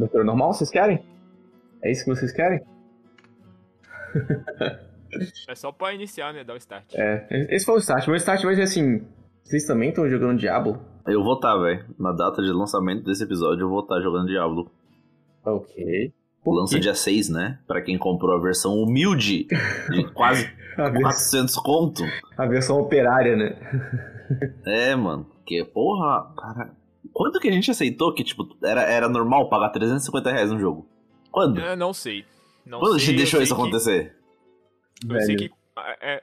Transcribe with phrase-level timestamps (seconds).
[0.00, 1.04] Abertura normal, vocês querem?
[1.82, 2.60] É isso que vocês querem?
[5.48, 6.44] É só pra iniciar, né?
[6.44, 6.84] Dar o start.
[6.94, 8.06] É, esse foi o start.
[8.06, 9.04] Meu start vai ser assim.
[9.42, 10.80] Vocês também estão jogando Diablo?
[11.06, 11.84] Eu vou estar, velho.
[11.98, 14.70] Na data de lançamento desse episódio, eu vou estar jogando Diablo.
[15.44, 16.12] Ok.
[16.46, 17.58] Lança dia 6, né?
[17.66, 19.46] Pra quem comprou a versão humilde
[19.90, 22.02] de quase A, vers- 400 conto.
[22.36, 23.56] a versão operária, né?
[24.64, 25.26] É, mano.
[25.44, 26.70] Que porra, cara.
[27.12, 30.86] Quanto que a gente aceitou que, tipo, era, era normal pagar 350 reais no jogo?
[31.30, 31.60] Quando?
[31.60, 32.24] É, não sei.
[32.64, 34.16] Não Quando a sei, gente eu deixou sei isso que- acontecer?
[35.08, 35.38] Eu sei Velho.
[35.50, 35.54] que
[36.00, 36.22] é,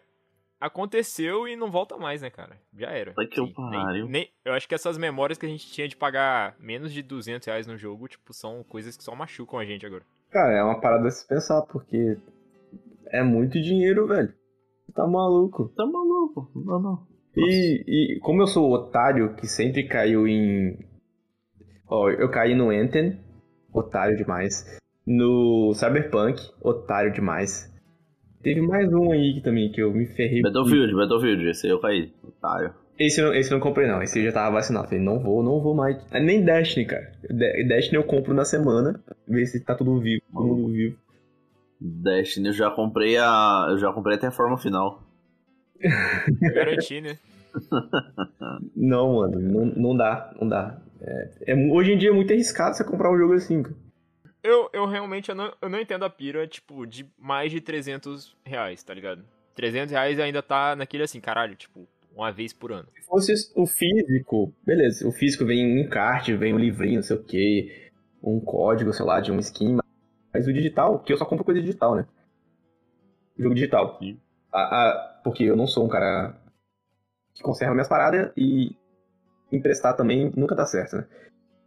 [0.60, 2.58] aconteceu e não volta mais, né, cara?
[2.78, 3.12] Já era.
[3.14, 4.04] Puta que pariu.
[4.06, 7.02] nem, nem- eu acho que essas memórias que a gente tinha de pagar menos de
[7.02, 10.04] 200 reais no jogo, tipo, são coisas que só machucam a gente agora.
[10.30, 12.18] Cara, é uma parada a se pensar, porque
[13.08, 14.34] é muito dinheiro, velho.
[14.94, 15.70] Tá maluco.
[15.76, 16.50] Tá maluco?
[16.56, 17.08] Não, não.
[17.38, 20.78] E, e como eu sou o otário que sempre caiu em.
[21.90, 23.18] Ó, eu caí no Anthem,
[23.74, 24.78] otário demais.
[25.06, 27.72] No Cyberpunk, otário demais.
[28.44, 30.42] Teve mais um aí que também que eu me ferrei.
[30.42, 32.14] Battlefield, Battlefield, esse aí eu caí.
[32.24, 32.74] Otário.
[33.00, 34.02] Esse eu, não- esse eu não comprei, não.
[34.02, 34.88] Esse eu já tava vacinado.
[34.88, 35.98] Falei, não vou, não vou mais.
[36.12, 37.12] Ah, Nem Destiny, cara.
[37.30, 40.98] De- Destiny eu compro na semana, ver se tá tudo vivo, todo mundo vivo.
[41.80, 43.68] Destiny, eu já comprei a.
[43.70, 45.04] Eu já comprei até a forma final.
[46.54, 47.18] Garantir, né?
[48.76, 50.80] Não, mano, não, não dá, não dá.
[51.02, 53.76] É, é hoje em dia é muito arriscado você comprar um jogo assim, cara.
[54.44, 58.36] Eu, eu realmente eu não, eu não entendo a pira, tipo, de mais de 300
[58.46, 59.24] reais, tá ligado?
[59.56, 62.88] 300 reais ainda tá naquele assim, caralho, tipo, uma vez por ano.
[62.96, 67.16] Se fosse o físico, beleza, o físico vem um card, vem um livrinho, não sei
[67.16, 67.90] o que,
[68.24, 69.78] um código, sei lá, de um skin,
[70.34, 72.06] mas o digital, que eu só compro coisa digital, né?
[73.38, 74.00] Jogo digital.
[74.52, 76.36] A- a- porque eu não sou um cara
[77.36, 78.76] que conserva minhas paradas e
[79.52, 81.08] emprestar também nunca dá certo, né?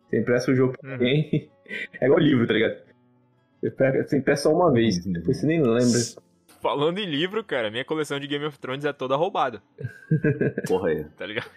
[0.09, 0.95] Você empresta o jogo pra Uhum.
[0.95, 1.51] alguém,
[2.01, 2.81] é igual livro, tá ligado?
[3.63, 5.13] Você empresta só uma vez, Uhum.
[5.13, 5.99] depois você nem lembra.
[6.61, 9.63] Falando em livro, cara, minha coleção de Game of Thrones é toda roubada,
[10.67, 11.05] Porra aí.
[11.17, 11.51] tá ligado?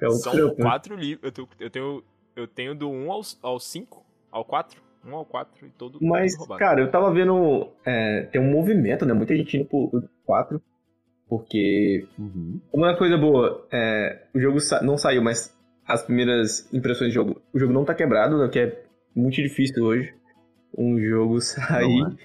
[0.00, 0.62] É um São trampo, né?
[0.62, 1.24] quatro livros.
[1.24, 2.04] Eu, tenho- eu tenho,
[2.36, 4.80] eu tenho do 1 ao, ao 5, ao 4.
[5.04, 6.58] 1 ao 4 e todo, Mas, todo roubado.
[6.58, 7.70] cara, eu tava vendo.
[7.84, 9.12] é, tem um movimento, né?
[9.14, 10.60] Muita gente indo pro 4.
[11.28, 12.06] Porque.
[12.18, 12.60] Uhum.
[12.72, 15.54] Uma coisa boa, é, o jogo sa- não saiu, mas
[15.86, 17.42] as primeiras impressões do jogo.
[17.52, 18.82] O jogo não tá quebrado, né, que é
[19.14, 20.12] muito difícil hoje.
[20.76, 22.16] Um jogo sair Não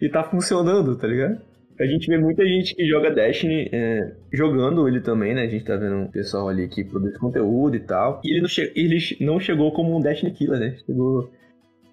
[0.00, 1.40] e tá funcionando, tá ligado?
[1.80, 5.44] A gente vê muita gente que joga Destiny é, jogando ele também, né?
[5.44, 8.20] A gente tá vendo um pessoal ali que produz conteúdo e tal.
[8.22, 10.76] E ele não, che- ele não chegou como um Destiny Killer, né?
[10.84, 11.30] Chegou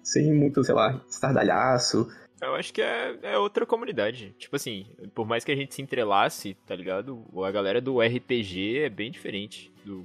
[0.02, 2.06] sem muito, sei lá, estardalhaço.
[2.40, 4.34] Eu acho que é, é outra comunidade.
[4.38, 7.24] Tipo assim, por mais que a gente se entrelace, tá ligado?
[7.44, 10.04] A galera do RPG é bem diferente do,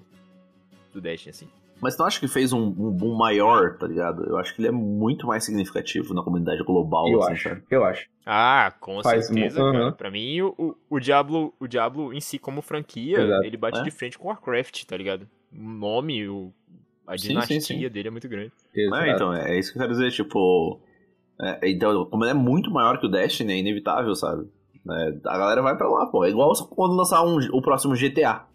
[0.94, 1.48] do Destiny, assim.
[1.82, 4.24] Mas tu não acha que fez um, um boom maior, tá ligado?
[4.24, 7.64] Eu acho que ele é muito mais significativo na comunidade global, Eu assim, acho, sabe?
[7.70, 8.08] eu acho.
[8.26, 9.84] Ah, com Faz certeza, mu- cara.
[9.88, 9.92] Aham.
[9.94, 13.44] Pra mim, o, o, o Diablo, o Diablo em si, como franquia, Exato.
[13.44, 13.84] ele bate É.
[13.84, 15.28] de frente com Warcraft, tá ligado?
[15.52, 16.54] O nome, o,
[17.06, 17.90] a Sim, dinastia sim, sim.
[17.90, 18.54] dele é muito grande.
[18.74, 19.04] Exato.
[19.04, 20.80] É, então, é, é isso que eu quero dizer, tipo.
[21.42, 24.48] É, então, como ele é muito maior que o Destiny, é inevitável, sabe?
[24.90, 26.24] É, a galera vai pra lá, pô.
[26.26, 28.46] É igual quando lançar um- o próximo GTA.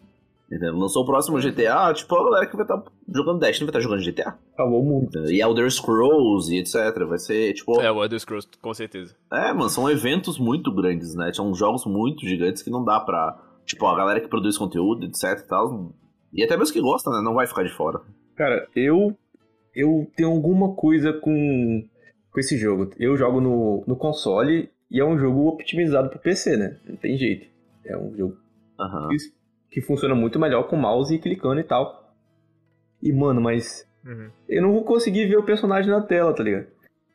[0.51, 0.75] Entendeu?
[0.75, 4.01] Lançou o próximo GTA, tipo, a galera que vai estar jogando Destiny vai estar jogando
[4.03, 4.35] GTA.
[4.57, 5.19] Salvou muito.
[5.31, 7.05] E Elder Scrolls e etc.
[7.07, 7.79] Vai ser, tipo.
[7.79, 9.15] É, o Elder Scrolls, com certeza.
[9.31, 11.31] É, mano, são eventos muito grandes, né?
[11.33, 13.37] São jogos muito gigantes que não dá pra.
[13.63, 15.93] Tipo, a galera que produz conteúdo, etc e tal.
[16.33, 17.21] E até mesmo que gosta, né?
[17.23, 18.01] Não vai ficar de fora.
[18.35, 19.15] Cara, eu
[19.75, 21.83] eu tenho alguma coisa com,
[22.31, 22.91] com esse jogo.
[22.99, 26.77] Eu jogo no, no console e é um jogo optimizado pro PC, né?
[26.87, 27.47] Não tem jeito.
[27.85, 28.37] É um jogo
[28.79, 29.07] Aham.
[29.09, 29.17] que,
[29.71, 32.13] que funciona muito melhor com mouse e clicando e tal.
[33.01, 34.29] E, mano, mas Uhum.
[34.47, 36.67] eu não vou conseguir ver o personagem na tela, tá ligado?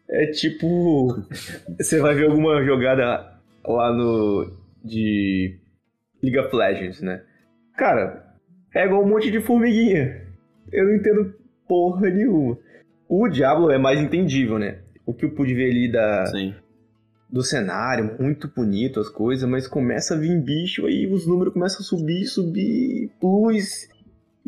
[0.08, 1.08] É tipo.
[1.80, 3.32] você vai ver alguma jogada
[3.66, 4.52] lá no.
[4.84, 5.58] de.
[6.22, 7.22] League of Legends, né?
[7.76, 8.24] Cara,
[8.74, 10.26] é igual um monte de formiguinha.
[10.72, 11.34] Eu não entendo
[11.66, 12.58] porra nenhuma.
[13.08, 14.78] O Diablo é mais entendível, né?
[15.06, 16.54] O que eu pude ver ali da, Sim.
[17.30, 21.80] do cenário, muito bonito as coisas, mas começa a vir bicho aí, os números começam
[21.80, 23.88] a subir, subir, plus.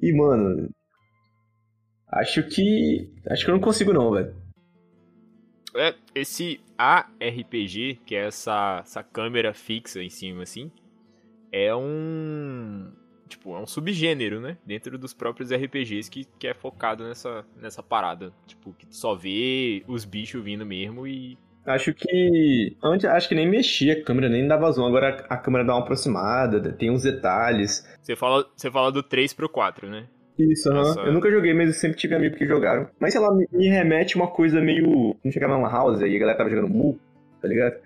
[0.02, 0.70] E, mano.
[2.08, 3.10] Acho que.
[3.28, 4.34] Acho que eu não consigo, não, velho.
[5.74, 10.70] É, esse ARPG, que é essa, essa câmera fixa em cima, assim,
[11.52, 12.90] é um.
[13.28, 14.56] Tipo, é um subgênero, né?
[14.64, 18.32] Dentro dos próprios RPGs que, que é focado nessa, nessa parada.
[18.46, 21.38] Tipo, que só vê os bichos vindo mesmo e.
[21.64, 22.76] Acho que.
[22.82, 24.86] Antes, acho que nem mexia a câmera, nem dava zoom.
[24.86, 27.84] Agora a câmera dá uma aproximada, tem uns detalhes.
[28.00, 30.06] Você fala, você fala do 3 pro 4, né?
[30.38, 30.78] Isso, aham.
[30.78, 31.00] Nossa.
[31.00, 32.88] Eu nunca joguei, mas eu sempre tive amigos que jogaram.
[33.00, 35.16] Mas sei lá, me, me remete uma coisa meio.
[35.24, 36.98] Não chegava na house aí a galera tava jogando Mu,
[37.40, 37.76] tá ligado?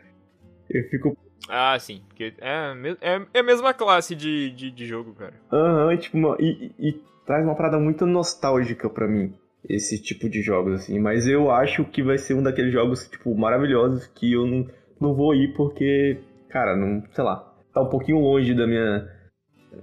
[0.68, 1.16] Eu fico.
[1.48, 2.02] Ah, sim.
[2.08, 5.34] Porque é, é, é a mesma classe de, de, de jogo, cara.
[5.52, 9.32] Aham, tipo, uma, e, e- traz uma parada muito nostálgica pra mim.
[9.68, 10.98] Esse tipo de jogos, assim.
[10.98, 14.66] Mas eu acho que vai ser um daqueles jogos, tipo, maravilhosos que eu não,
[15.00, 17.02] não vou ir porque, cara, não.
[17.12, 17.46] Sei lá.
[17.72, 19.08] Tá um pouquinho longe da minha.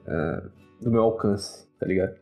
[0.08, 0.50] ah,
[0.82, 2.16] do meu alcance, tá ligado?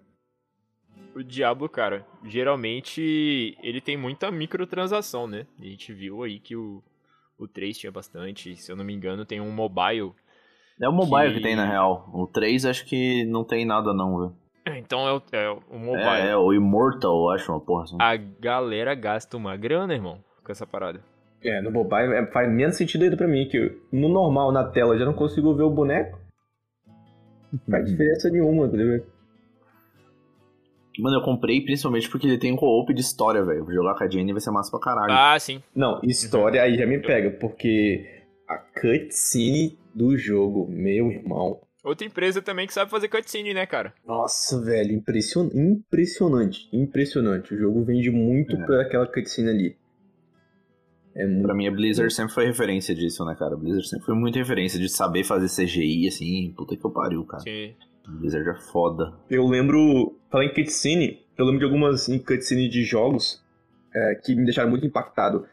[1.15, 5.45] O Diablo, cara, geralmente ele tem muita microtransação, né?
[5.59, 6.83] A gente viu aí que o,
[7.37, 8.55] o 3 tinha bastante.
[8.55, 10.11] Se eu não me engano, tem um mobile.
[10.81, 11.37] É o mobile que...
[11.37, 12.09] Que- tem, na real.
[12.13, 14.35] O 3 acho que não tem nada, não, velho.
[14.77, 16.03] Então é o, é o mobile.
[16.03, 17.97] É, é o Immortal, eu acho, uma porra assim.
[17.99, 20.99] A galera gasta uma grana, irmão, com essa parada.
[21.43, 24.95] É, no mobile é- faz menos sentido ainda pra mim, que no normal, na tela,
[24.95, 26.17] eu já não consigo ver o boneco.
[27.53, 29.05] Não faz diferença nenhuma, tá ligado?
[30.99, 33.65] Mano, eu comprei principalmente porque ele tem um co-op de história, velho.
[33.71, 35.11] Jogar com a Jenny vai ser massa pra caralho.
[35.11, 35.61] Ah, sim.
[35.75, 41.59] Não, história aí já me pega, porque a cutscene do jogo, meu irmão.
[41.83, 43.93] Outra empresa também que sabe fazer cutscene, né, cara?
[44.05, 45.49] Nossa, velho, impression...
[45.53, 47.53] impressionante, impressionante.
[47.53, 48.65] O jogo vende muito É.
[48.65, 49.77] por aquela cutscene ali.
[51.15, 51.43] É muito.
[51.43, 53.53] Pra mim, a Blizzard sempre foi referência disso, né, cara?
[53.53, 56.53] A Blizzard sempre foi muita referência de saber fazer CGI, assim.
[56.57, 57.41] Puta que eu pariu, cara.
[57.43, 57.73] Sim.
[58.07, 59.13] Blizzard é foda.
[59.29, 63.43] Eu lembro, falar em cutscene, eu lembro de algumas em cutscene de jogos
[63.93, 65.45] é, que me deixaram muito impactado.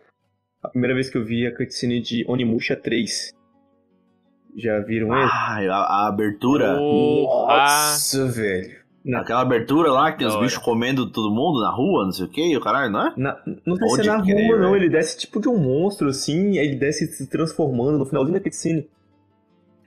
[0.62, 3.32] A primeira vez que eu vi a cutscene de Onimusha 3.
[4.56, 5.28] Já viram ele?
[5.32, 6.76] Ah, a, a abertura.
[6.76, 7.56] Porra!
[7.56, 8.82] Nossa, velho.
[9.04, 12.26] Na, Aquela abertura lá que tem os bichos comendo todo mundo na rua, não sei
[12.26, 13.12] o que, o caralho, não é?
[13.16, 14.70] na- não sei se é na rua, não.
[14.70, 14.76] velho.
[14.76, 18.40] Ele desce tipo de um monstro, assim, aí ele desce se transformando no finalzinho da
[18.44, 18.88] cutscene.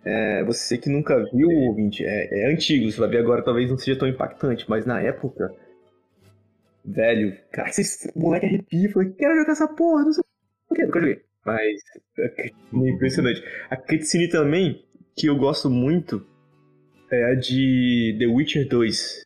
[0.06, 3.78] É, você que nunca viu, ouvinte, é, é antigo, você vai ver agora, talvez não
[3.78, 5.52] seja tão impactante, mas na época,
[6.86, 10.24] velho, cara, esse moleque arrepia, falei, quero jogar essa porra, não sei
[10.70, 11.22] o que, nunca joguei.
[11.46, 11.80] Mas
[12.16, 13.44] cutscene é impressionante.
[13.70, 14.84] A cutscene também,
[15.16, 16.26] que eu gosto muito,
[17.12, 19.24] é a de The Witcher 2.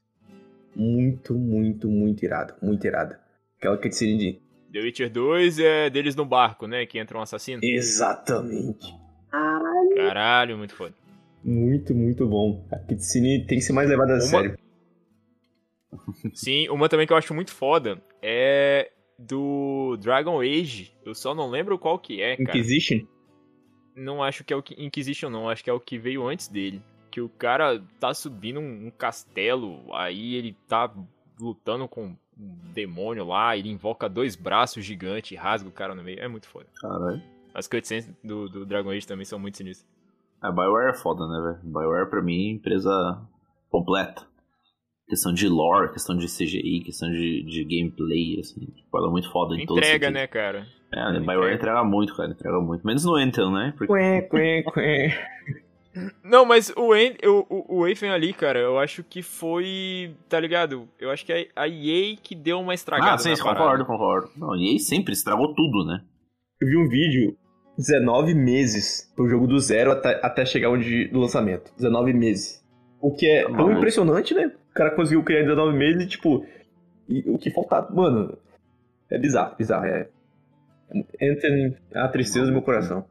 [0.75, 3.19] Muito, muito, muito irado, muito irada.
[3.57, 4.41] Aquela cutscene de...
[4.71, 6.85] The Witcher 2 é deles no barco, né?
[6.85, 7.61] Que entra um assassino.
[7.63, 8.98] Exatamente.
[9.31, 10.93] Caralho, muito foda.
[11.43, 12.65] Muito, muito bom.
[12.71, 14.57] A cutscene tem que ser mais levada a Uma- sério.
[16.33, 20.93] Sim, uma também que eu acho muito foda é do Dragon Age.
[21.05, 22.49] Eu só não lembro qual que é, cara.
[22.49, 22.99] Inquisition?
[23.95, 25.49] Não acho que é o que- Inquisition, não.
[25.49, 26.81] Acho que é o que veio antes dele.
[27.11, 30.93] Que o cara tá subindo um, um castelo, aí ele tá
[31.39, 36.03] lutando com um demônio lá, ele invoca dois braços gigantes e rasga o cara no
[36.03, 36.19] meio.
[36.19, 36.67] É muito foda.
[36.79, 37.21] Caralho.
[37.59, 39.87] As cutscenes do, do Dragon Age também são muito sinistras.
[40.41, 41.71] A Bioware é foda, né, velho?
[41.73, 42.91] Bioware pra mim é empresa
[43.69, 44.25] completa.
[45.09, 48.61] Questão de lore, questão de CGI, questão de, de gameplay, assim.
[48.61, 50.65] Tipo, ela é muito foda em todos os Entrega, né, cara?
[50.93, 51.83] É, a Bioware entrega.
[51.83, 52.31] muito, cara.
[52.31, 52.85] Entrega muito.
[52.87, 53.73] Menos no Anthem, né?
[53.77, 55.11] Porque Quê, quê, quê.
[56.23, 60.15] Não, mas o, En- o, o, ali, cara, eu acho que foi.
[60.29, 60.87] Tá ligado?
[60.99, 63.15] Eu acho que é a EA que deu uma estragada.
[63.15, 64.29] Ah, sim, concordo, concordo.
[64.37, 66.01] Não, e aí sempre estragou tudo, né?
[66.61, 67.35] Eu vi um vídeo
[67.79, 71.71] 19 meses pro jogo do zero até, até chegar onde do lançamento.
[71.77, 72.61] 19 meses.
[73.01, 74.51] O que é tão impressionante, né?
[74.71, 76.45] O cara conseguiu criar em 19 meses e, tipo,
[77.07, 77.89] e o que faltava.
[77.93, 78.37] Mano,
[79.09, 79.85] é bizarro, bizarro.
[79.85, 80.09] É,
[81.21, 83.05] entra em- a tristeza do meu coração.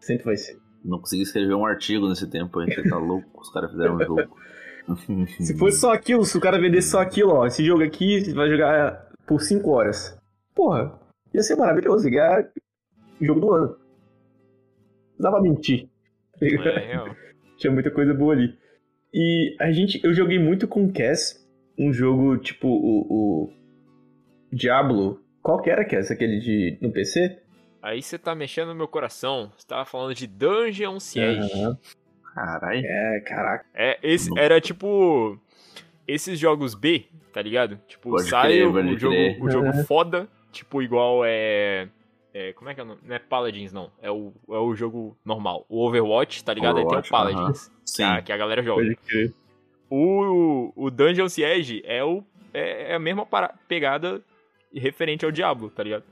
[0.00, 0.58] Sempre vai ser.
[0.84, 3.40] Não consegui escrever um artigo nesse tempo aí, você tá louco?
[3.40, 4.36] Os caras fizeram um jogo.
[5.40, 8.32] Se fosse só aquilo, se o cara vendesse só aquilo, ó, esse jogo aqui você
[8.32, 10.16] vai jogar por 5 horas.
[10.54, 10.96] Porra,
[11.34, 12.48] ia ser maravilhoso, ia
[13.20, 13.66] jogo do ano.
[15.18, 15.88] Não precisava mentir.
[16.40, 16.46] É.
[17.56, 18.54] Tinha muita coisa boa ali.
[19.12, 21.42] E a gente, eu joguei muito com Cass,
[21.78, 23.52] um jogo tipo o, o
[24.52, 25.22] Diablo.
[25.42, 26.10] Qual que era, Cass?
[26.10, 27.38] Aquele de no PC?
[27.82, 29.52] Aí você tá mexendo no meu coração.
[29.56, 31.50] Você tava falando de Dungeon Siege.
[31.54, 31.78] Aham.
[32.34, 32.82] Caralho.
[32.84, 33.64] É, caraca.
[33.72, 35.38] É, esse era tipo.
[36.06, 37.80] Esses jogos B, tá ligado?
[37.88, 39.42] Tipo, Pode sai crer, o, jogo, crer.
[39.42, 41.88] o jogo foda, tipo, igual é.
[42.38, 43.00] É, como é que é o nome?
[43.02, 43.90] Não é Paladins, não.
[44.02, 45.64] É o, é o jogo normal.
[45.68, 46.76] O Overwatch, tá ligado?
[46.78, 47.68] Overwatch, Aí tem o Paladins.
[47.68, 48.02] Que Sim.
[48.04, 48.82] a, que a galera joga.
[49.88, 54.20] O, o Dungeon Siege é, o, é, é a mesma para- pegada
[54.74, 56.02] referente ao Diablo, tá ligado?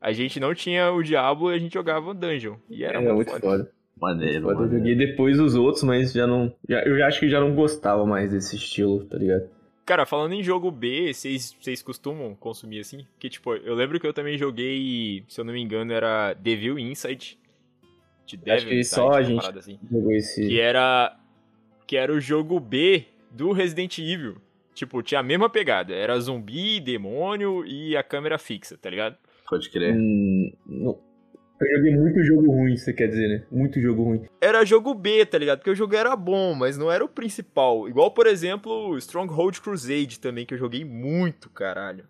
[0.00, 2.56] A gente não tinha o Diablo e a gente jogava Dungeon.
[2.70, 3.40] E era Era muito muito foda.
[3.64, 3.70] foda.
[3.98, 4.78] Maneiro, Foda, Eu maneiro.
[4.78, 6.52] joguei depois os outros, mas já não.
[6.68, 9.48] Já, eu já acho que já não gostava mais desse estilo, tá ligado?
[9.86, 13.06] Cara, falando em jogo B, vocês vocês costumam consumir assim?
[13.12, 16.76] Porque, tipo, eu lembro que eu também joguei, se eu não me engano, era Devil
[16.78, 17.38] Inside.
[18.26, 19.78] De Devil Acho que Inside, só a gente- assim.
[19.88, 20.48] Jogou esse.
[20.48, 21.16] Que era,
[21.86, 24.38] que era o jogo B do Resident Evil.
[24.74, 25.94] tipo, tinha a mesma pegada.
[25.94, 29.16] Era zumbi, demônio e a câmera fixa, tá ligado?
[29.48, 29.94] Pode crer.
[29.96, 30.98] Hum, não.
[31.60, 33.42] Eu joguei muito jogo ruim, você quer dizer, né?
[33.50, 34.22] Muito jogo ruim.
[34.40, 35.58] Era jogo B, tá ligado?
[35.58, 37.88] Porque o jogo era bom, mas não era o principal.
[37.88, 42.04] Igual, por exemplo, Stronghold Crusade também, que eu joguei muito, caralho.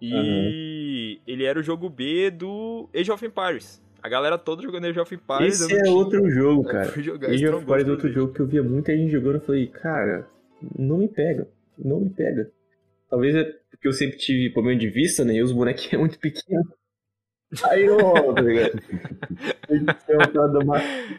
[0.00, 3.82] E ele era o jogo B do Age of Empires.
[4.02, 5.60] A galera toda jogando Age of Empires.
[5.60, 5.94] Esse é tinha.
[5.94, 6.90] outro jogo, cara.
[6.90, 9.36] Age of Empires é outro jogo que eu via muita gente jogando.
[9.36, 10.28] Eu falei, cara,
[10.78, 11.48] não me pega.
[11.78, 12.50] Não me pega.
[13.08, 15.34] Talvez é porque eu sempre tive problema de vista, né?
[15.34, 16.66] E os bonequinhos é muito pequenos.
[17.64, 17.96] Aí eu,
[18.34, 18.82] tá ligado?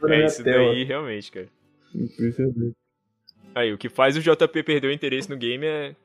[0.09, 1.47] É isso daí, realmente, cara.
[1.95, 2.75] Impressionante.
[3.55, 5.95] Aí, o que faz o JP perder o interesse no game é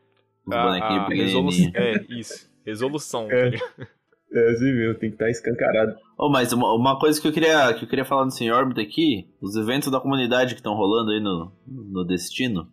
[0.50, 1.72] a, a resolução.
[1.74, 2.50] É, isso.
[2.64, 3.28] Resolução.
[3.30, 3.50] É.
[3.50, 3.88] tá?
[4.34, 5.94] É assim mesmo, tem que estar escancarado.
[6.16, 8.80] Oh, mas uma, uma coisa que eu queria que eu queria falar no Sem Órbita
[8.80, 12.66] aqui, os eventos da comunidade que estão rolando aí no, no Destino.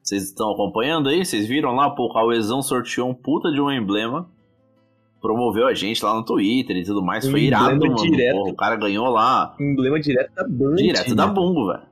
[0.00, 1.24] Vocês estão acompanhando aí?
[1.24, 4.30] Vocês viram lá, pô, o Cauezão sorteou um puta de um emblema.
[5.26, 7.26] Promoveu a gente lá no Twitter e tudo mais.
[7.26, 8.10] Um Foi irado, emblema mano.
[8.10, 8.36] direto.
[8.36, 10.76] Porra, o cara ganhou lá Emblema direto da Band.
[10.76, 11.14] direto né?
[11.16, 11.82] da Bungo, velho.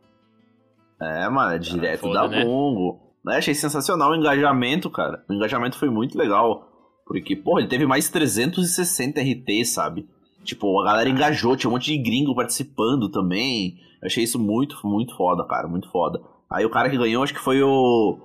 [1.03, 2.45] É, mano, é direto foda, da né?
[2.45, 3.01] Bungo.
[3.25, 5.25] Né, achei sensacional o engajamento, cara.
[5.29, 6.69] O engajamento foi muito legal.
[7.05, 10.09] Porque, porra, ele teve mais 360 RT, sabe?
[10.45, 13.79] Tipo, a galera engajou, tinha um monte de gringo participando também.
[14.01, 16.21] Achei isso muito, muito foda, cara, muito foda.
[16.49, 18.17] Aí o cara que ganhou, acho que foi o.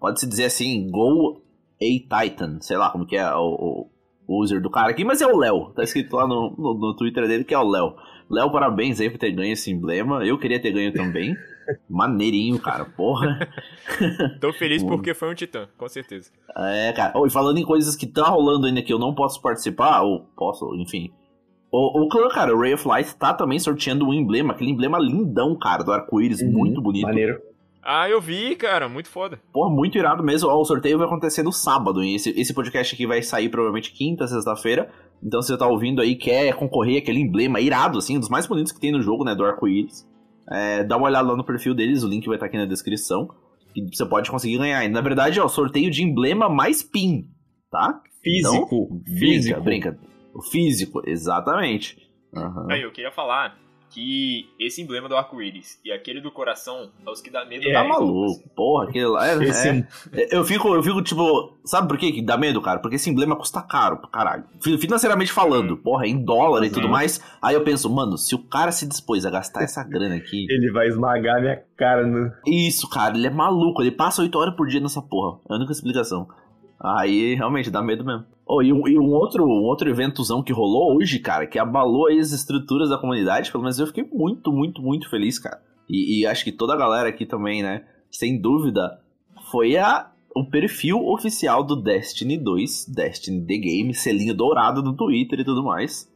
[0.00, 1.40] Pode-se dizer assim, Go
[1.80, 3.88] A Titan, sei lá como que é o,
[4.26, 5.72] o user do cara aqui, mas é o Léo.
[5.74, 7.94] Tá escrito lá no, no, no Twitter dele que é o Léo.
[8.30, 10.24] Léo, parabéns aí por ter ganho esse emblema.
[10.24, 11.36] Eu queria ter ganho também.
[11.88, 13.38] Maneirinho, cara, porra.
[14.40, 16.30] Tô feliz porque foi um titã, com certeza.
[16.56, 17.12] É, cara.
[17.16, 20.20] Oh, e falando em coisas que tá rolando ainda que eu não posso participar, ou
[20.36, 21.12] posso, enfim.
[21.70, 24.98] O, o clã, cara, o Ray of Light tá também sorteando um emblema, aquele emblema
[24.98, 27.06] lindão, cara, do arco-íris, Uhum, muito bonito.
[27.06, 27.40] Maneiro.
[27.84, 29.38] Ah, eu vi, cara, muito foda.
[29.52, 30.48] Porra, muito irado mesmo.
[30.48, 32.02] Ó, o sorteio vai acontecer no sábado.
[32.02, 34.90] E esse, esse podcast aqui vai sair provavelmente quinta, sexta-feira.
[35.22, 38.46] Então, se você tá ouvindo aí, quer concorrer àquele emblema irado, assim, um dos mais
[38.46, 39.34] bonitos que tem no jogo, né?
[39.34, 40.08] Do arco-íris.
[40.50, 43.28] É, dá uma olhada lá no perfil deles, o link vai estar aqui na descrição.
[43.76, 44.82] E você pode conseguir ganhar.
[44.84, 47.24] E, na verdade, ó, sorteio de emblema mais pin,
[47.70, 48.00] tá?
[48.22, 49.02] Físico.
[49.04, 49.60] Brinca, físico.
[49.60, 49.98] brinca.
[50.34, 51.98] O físico, exatamente.
[52.34, 52.66] Aham.
[52.70, 53.58] Aí, eu queria falar
[53.94, 57.72] que esse emblema do arco-íris e aquele do coração é os que dá medo É,
[57.72, 59.68] Tá maluco, porra, aquele lá é, Esse
[60.12, 62.80] é- Eu fico, eu fico, tipo, sabe por quê que dá medo, cara?
[62.80, 64.44] Porque esse emblema custa caro pra caralho.
[64.60, 66.90] Fi- Financeiramente falando, porra, em dólar e tudo Uhum.
[66.92, 67.20] mais.
[67.40, 70.46] Aí eu penso, mano, se o cara se dispôs a gastar essa grana aqui.
[70.50, 72.32] Ele vai esmagar minha cara no.
[72.46, 75.38] Isso, cara, ele é maluco, ele passa 8 horas por dia nessa porra.
[75.48, 76.26] É a única explicação.
[76.80, 78.24] Aí realmente dá medo mesmo.
[78.46, 82.08] Oh, e um, e um outro, um outro eventozão que rolou hoje, cara, que abalou
[82.08, 85.62] aí as estruturas da comunidade, pelo menos eu fiquei muito, muito, muito feliz, cara.
[85.88, 89.00] E, e acho que toda a galera aqui também, né, sem dúvida,
[89.50, 95.40] foi a, o perfil oficial do Destiny 2, Destiny The Game, selinho dourado no Twitter
[95.40, 96.12] e tudo mais.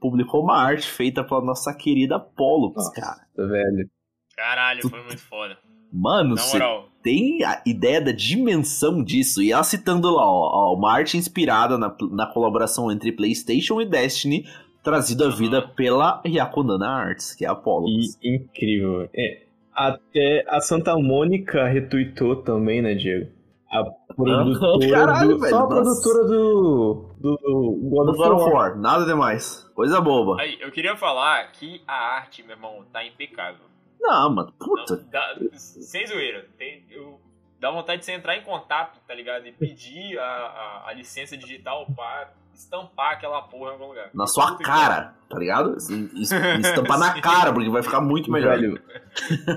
[0.00, 2.92] Publicou uma arte feita pela nossa querida Pollux, Nossa.
[2.92, 3.26] cara.
[3.36, 3.90] Velho.
[4.36, 5.56] Caralho, foi muito foda.
[5.92, 6.58] Mano, você
[7.02, 9.42] tem a ideia da dimensão disso.
[9.42, 13.86] E ela citando lá, ó, ó, uma arte inspirada na, na colaboração entre PlayStation e
[13.86, 14.44] Destiny,
[14.82, 17.86] trazido à vida pela Yakunana Arts, que é a Apollo.
[18.22, 19.08] Incrível.
[19.14, 23.30] É, até a Santa Mônica retweetou também, né, Diego?
[23.70, 24.90] A produtora.
[24.90, 25.82] Caralho, do, velho, só a nossa.
[25.82, 27.10] produtora do.
[27.20, 27.38] Do
[27.82, 28.52] God Do of God of.
[28.52, 29.70] War, nada demais.
[29.74, 30.40] Coisa boba.
[30.40, 33.75] Aí, eu queria falar que a arte, meu irmão, tá impecável.
[34.00, 34.96] Não, mano, puta.
[34.96, 36.46] Não, dá- sem zoeira.
[36.58, 37.20] Tem, eu,
[37.60, 39.46] dá vontade de você entrar em contato, tá ligado?
[39.46, 44.08] E pedir a, a, a licença digital pra estampar aquela porra em algum lugar.
[44.14, 45.76] Na sua Muito cara, tá ligado?
[45.76, 48.58] Es- es- Estampar na cara, porque vai ficar muito melhor.
[48.58, 48.80] Velho,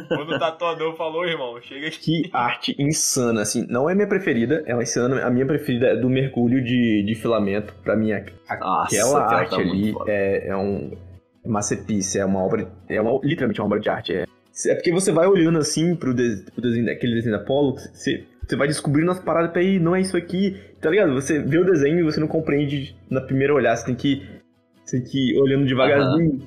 [0.09, 2.23] Quando o tatuador falou, irmão, chega aqui.
[2.23, 3.65] que arte insana, assim.
[3.69, 5.25] Não é minha preferida, é uma insana.
[5.25, 7.73] A minha preferida é do mergulho de, de filamento.
[7.83, 10.91] Pra mim, Nossa, aquela arte tá muito ali é, é um
[11.45, 12.67] masterpiece, é uma obra.
[12.87, 14.13] É uma, literalmente uma obra de arte.
[14.13, 14.25] É,
[14.67, 18.23] é porque você vai olhando assim pro, de, pro desenho, daquele desenho da Apollo, você,
[18.45, 21.13] você vai descobrindo as paradas pra ir, não é isso aqui, tá ligado?
[21.13, 24.23] Você vê o desenho e você não compreende na primeira olhar, você tem que.
[24.83, 26.41] Você tem que ir olhando devagarzinho.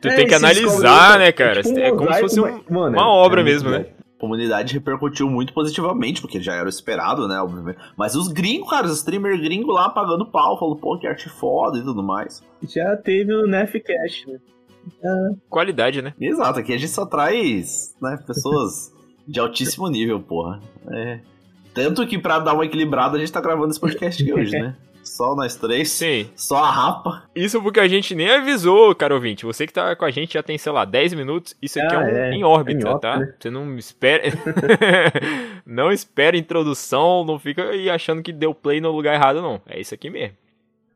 [0.00, 1.62] Tu É, tem que descobre analisar, isso, né, cara?
[1.62, 3.86] tipo um É como se fosse um- mano, uma é- obra é mesmo, né?
[4.18, 7.78] Comunidade repercutiu muito positivamente, porque já era o esperado, né, obviamente.
[7.96, 11.78] Mas os gringos, cara, os streamers gringos lá pagando pau, falando, pô, que arte foda
[11.78, 12.42] e tudo mais.
[12.62, 14.38] Já teve o Nefcast, né?
[15.48, 16.14] Qualidade, né?
[16.20, 18.92] Exato, aqui a gente só traz, né, pessoas
[19.26, 20.60] de altíssimo nível, porra.
[20.90, 21.20] É.
[21.72, 24.76] Tanto que pra dar uma equilibrada a gente tá gravando esse podcast aqui hoje, né?
[25.18, 25.90] Só nós três.
[25.90, 26.30] Sim.
[26.36, 27.24] Só a rapa.
[27.34, 29.44] Isso porque a gente nem avisou, cara ouvinte.
[29.44, 31.56] Você que tá com a gente já tem, sei lá, 10 minutos.
[31.60, 32.30] Isso aqui Ah, é, um, é.
[32.34, 33.18] em órbita, É órbita, tá?
[33.18, 33.34] né?
[33.36, 34.22] Você não espera.
[35.66, 39.60] não espera introdução, não fica aí achando que deu play no lugar errado, não.
[39.66, 40.36] É isso aqui mesmo.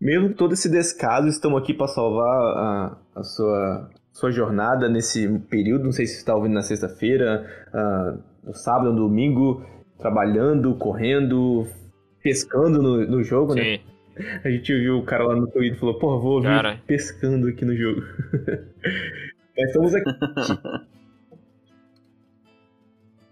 [0.01, 5.29] Mesmo com todo esse descaso, estamos aqui para salvar a, a sua, sua jornada nesse
[5.51, 5.83] período.
[5.83, 8.15] Não sei se você está ouvindo na sexta-feira, ah,
[8.45, 9.67] no sábado, no domingo,
[9.99, 11.67] trabalhando, correndo,
[12.23, 13.81] pescando no, no jogo, né?
[14.45, 16.81] A gente viu o cara lá no Twitter e falou, porra, vou ouvir Cara.
[16.87, 18.03] pescando aqui no jogo.
[19.57, 20.11] Mas estamos aqui.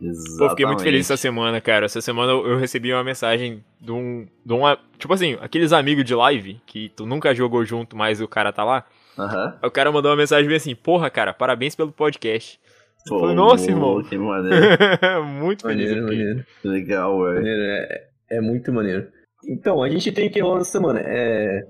[0.01, 0.39] Exatamente.
[0.39, 1.85] Pô, fiquei muito feliz essa semana, cara.
[1.87, 4.79] Essa semana eu recebi uma mensagem de um, de uma.
[4.99, 8.65] Tipo assim, aqueles amigos de live que tu nunca jogou junto, mas o cara tá
[8.65, 8.87] lá.
[9.19, 12.59] Aí O cara mandou uma mensagem bem assim: Porra, cara, parabéns pelo podcast.
[13.07, 14.03] Eu Pô, falei, Nossa, irmão.
[14.03, 15.25] Que maneiro.
[15.25, 15.91] muito feliz.
[15.91, 16.17] Maneiro, aqui.
[16.17, 16.47] maneiro.
[16.65, 17.47] Legal, velho.
[17.47, 19.09] É, é muito maneiro.
[19.47, 21.01] Então, a gente tem que rolar essa semana.
[21.03, 21.67] É...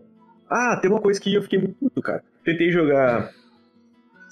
[0.49, 2.23] Ah, tem uma coisa que eu fiquei muito puto, cara.
[2.45, 3.31] Tentei jogar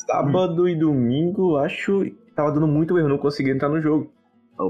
[0.07, 2.05] sábado e domingo, acho.
[2.05, 4.13] e Tava dando muito erro, não consegui entrar no jogo.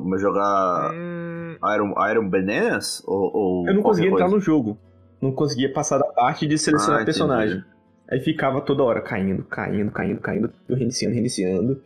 [0.05, 3.03] Mas jogar Hum, Iron, Iron Bananas?
[3.07, 4.79] Ou, ou Eu não conseguia entrar no jogo.
[5.21, 7.65] Não conseguia passar da parte de selecionar Ah, personagem.
[8.11, 11.83] Aí ficava toda hora caindo, caindo, caindo, caindo, eu reiniciando, reiniciando.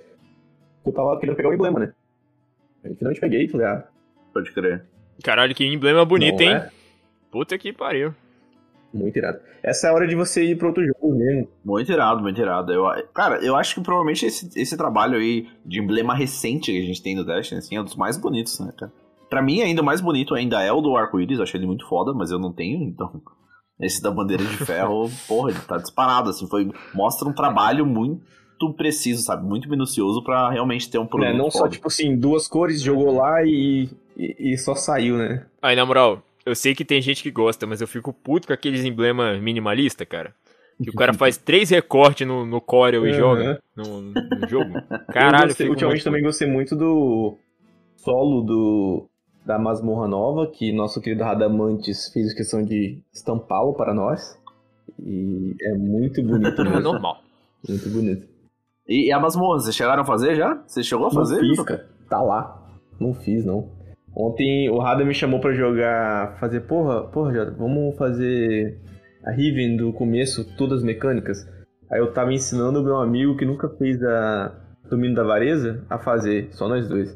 [0.84, 1.92] Eu tava querendo pegar o emblema, né?
[2.84, 3.84] Aí finalmente peguei e falei, ah,
[4.32, 4.84] Pode crer.
[5.22, 6.54] Caralho, que emblema bonito, não hein?
[6.54, 6.70] é?
[7.30, 8.14] Puta que pariu.
[8.92, 9.38] Muito irado.
[9.62, 11.48] Essa é a hora de você ir pra outro jogo mesmo.
[11.64, 12.72] Muito irado, muito irado.
[12.72, 16.84] Eu, cara, eu acho que provavelmente esse, esse trabalho aí de emblema recente que a
[16.84, 18.92] gente tem no Destiny, assim, é um dos mais bonitos, né, cara?
[19.30, 21.88] Pra mim, ainda o mais bonito ainda é o do arco-íris, eu achei ele muito
[21.88, 23.10] foda, mas eu não tenho, então.
[23.80, 28.74] Esse da bandeira de ferro, porra, ele tá disparado, assim, foi, mostra um trabalho muito
[28.76, 29.44] preciso, sabe?
[29.44, 31.32] Muito minucioso pra realmente ter um produto.
[31.32, 31.38] Né?
[31.38, 31.70] Não só, foda.
[31.70, 35.46] tipo assim, duas cores, jogou lá e, e, e só saiu, né?
[35.60, 38.52] Aí, na moral, eu sei que tem gente que gosta, mas eu fico puto com
[38.52, 40.34] aqueles emblemas minimalista, cara.
[40.82, 43.16] Que o cara faz três recortes no, no Corel e Uhum.
[43.16, 44.72] joga no, no jogo.
[45.08, 47.36] Caralho, eu gostei- ultimamente muito também gostei muito do
[47.96, 49.08] solo do
[49.44, 54.38] da Masmorra Nova, que nosso querido Radamantes fez questão de estampá-lo para nós.
[54.98, 56.80] E é muito bonito mesmo.
[56.80, 57.20] normal.
[57.68, 58.26] muito bonito.
[58.88, 60.54] E, e a masmorra, vocês chegaram a fazer já?
[60.66, 61.40] Você chegou a fazer?
[61.42, 61.88] Não fiz, cara.
[62.08, 62.68] Tá lá.
[63.00, 63.70] Não fiz, não.
[64.14, 68.78] Ontem o Rada me chamou pra jogar, fazer, porra, porra, Jota, vamos fazer
[69.24, 71.46] a Riven do começo, todas as mecânicas.
[71.90, 74.54] Aí eu tava ensinando o meu amigo que nunca fez a
[74.88, 77.14] Domínio da Vareza a fazer, só nós dois.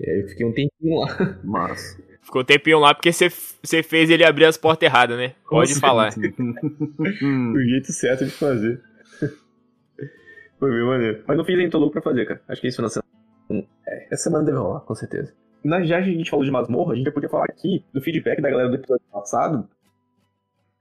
[0.00, 1.38] E aí eu fiquei um tempinho lá.
[1.44, 2.00] Mas.
[2.22, 5.34] Ficou um tempinho lá porque você você fez ele abrir as portas erradas, né?
[5.48, 6.10] Pode falar.
[6.16, 8.80] o jeito certo de fazer.
[10.58, 11.22] Foi bem maneiro.
[11.26, 12.40] Mas não fiz ainda, tô louco pra fazer, cara.
[12.48, 13.68] Acho que isso foi na semana.
[13.86, 15.34] É, essa semana deve rolar, com certeza.
[15.64, 18.00] Na, já que a gente falou de masmorra, a gente já podia falar aqui do
[18.00, 19.68] feedback da galera do episódio passado.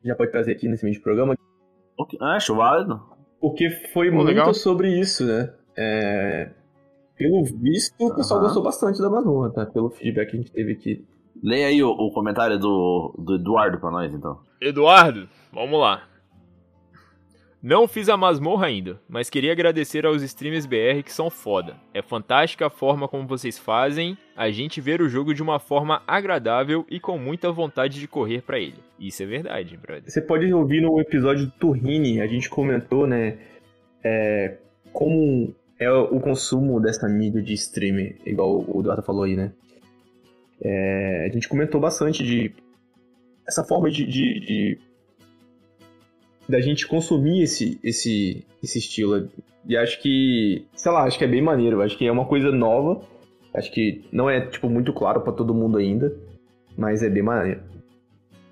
[0.03, 1.35] Já pode trazer aqui nesse meio de programa.
[1.97, 3.01] Ok, Acho válido.
[3.39, 4.53] Porque foi Pô, muito legal.
[4.53, 5.53] sobre isso, né?
[5.77, 6.49] É,
[7.17, 8.47] Pelo visto, o pessoal Aham.
[8.47, 9.65] gostou bastante da masmorra, tá?
[9.65, 11.05] Pelo feedback que a gente teve aqui.
[11.41, 14.39] Leia aí o, o comentário do, do Eduardo pra nós, então.
[14.61, 16.03] Eduardo, vamos lá.
[17.63, 21.77] Não fiz a masmorra ainda, mas queria agradecer aos streamers BR que são foda.
[21.93, 26.03] É fantástica a forma como vocês fazem a gente ver o jogo de uma forma
[26.05, 28.75] agradável e com muita vontade de correr pra ele.
[28.99, 30.03] Isso é verdade, brother.
[30.11, 33.37] Você pode ouvir no episódio do Turrini, a gente comentou, né?
[34.03, 34.57] é,
[34.91, 39.53] como é o consumo dessa mídia de streaming, igual o Eduardo falou aí, né?
[40.61, 42.53] É, a gente comentou bastante de
[43.47, 44.79] essa forma de, de, de-
[46.47, 49.29] da gente consumir esse, esse, esse estilo.
[49.65, 51.81] E acho que, sei lá, acho que é bem maneiro.
[51.81, 53.01] Acho que é uma coisa nova.
[53.53, 56.15] Acho que não é, tipo, muito claro pra todo mundo ainda.
[56.77, 57.61] Mas é bem maneiro.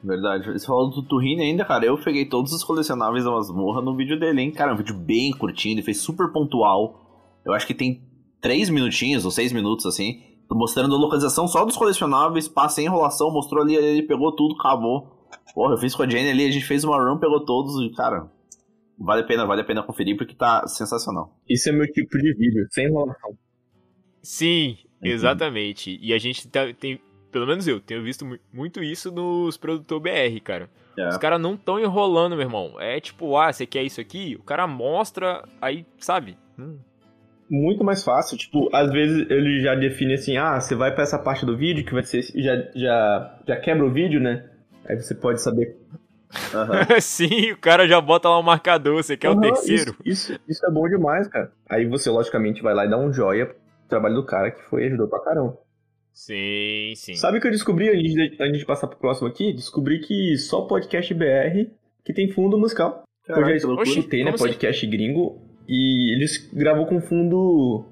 [0.04, 0.52] Verdade.
[0.52, 1.86] Você falou do Turrini ainda, cara.
[1.86, 4.52] Eu peguei todos os colecionáveis da masmorra no vídeo dele, hein?
[4.52, 7.00] Cara, um vídeo bem curtinho, ele fez super pontual.
[7.46, 8.02] Eu acho que tem
[8.40, 13.32] três minutinhos ou seis minutos, assim, mostrando a localização só dos colecionáveis, passa sem enrolação,
[13.32, 15.21] mostrou ali, ele pegou tudo, acabou.
[15.54, 17.94] Porra, eu fiz com a Jenny ali, a gente fez uma run, pegou todos e,
[17.96, 18.28] cara,
[18.98, 21.36] vale a pena, vale a pena conferir porque tá sensacional.
[21.50, 23.38] Isso é meu tipo de vídeo, sem enrolação.
[24.22, 25.10] Sim, Uhum.
[25.10, 25.98] exatamente.
[26.02, 27.00] E a gente tá- tem,
[27.32, 30.70] pelo menos eu, tenho visto mu- muito isso nos produtor BR, cara.
[30.98, 31.08] É.
[31.08, 32.76] Os caras não tão enrolando, meu irmão.
[32.80, 34.36] É tipo, ah, você quer isso aqui?
[34.40, 36.38] O cara mostra, aí, sabe?
[36.60, 36.78] Hum,
[37.50, 38.38] muito mais fácil.
[38.38, 41.86] Tipo, às vezes ele já define assim, ah, você vai pra essa parte do vídeo
[41.86, 42.22] que vai ser.
[42.36, 44.50] Já, já, já quebra o vídeo, né?
[44.86, 45.78] Aí você pode saber.
[46.54, 46.86] Aham.
[47.02, 49.96] Sim, o cara já bota lá o marcador, você quer o Aham, terceiro.
[50.06, 51.52] Isso, isso, isso é bom demais, cara.
[51.70, 53.58] Aí você, logicamente, vai lá e dá um joia pro
[53.90, 55.58] trabalho do cara que foi e ajudou pra caramba.
[56.14, 57.16] Sim, sim.
[57.16, 59.54] Sabe o que eu descobri antes de, antes de passar pro próximo aqui?
[59.54, 61.70] Descobri que só podcast BR
[62.04, 63.04] que tem fundo musical.
[63.26, 64.32] Caraca, eu já escutei, né?
[64.32, 64.44] como assim?
[64.46, 65.42] Podcast gringo.
[65.68, 67.86] E eles gravam com fundo.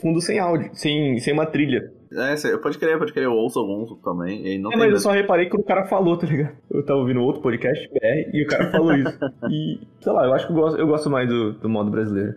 [0.00, 1.92] Fundo sem áudio, sem, sem uma trilha.
[2.12, 4.46] É, pode crer, pode crer, eu ouço alguns também.
[4.46, 6.56] E não É, tem mas eu só reparei que o cara falou, tá ligado?
[6.70, 9.18] Eu tava ouvindo outro podcast BR e o cara falou isso.
[9.50, 12.34] E, sei lá, eu acho que eu gosto, eu gosto mais do, do modo brasileiro.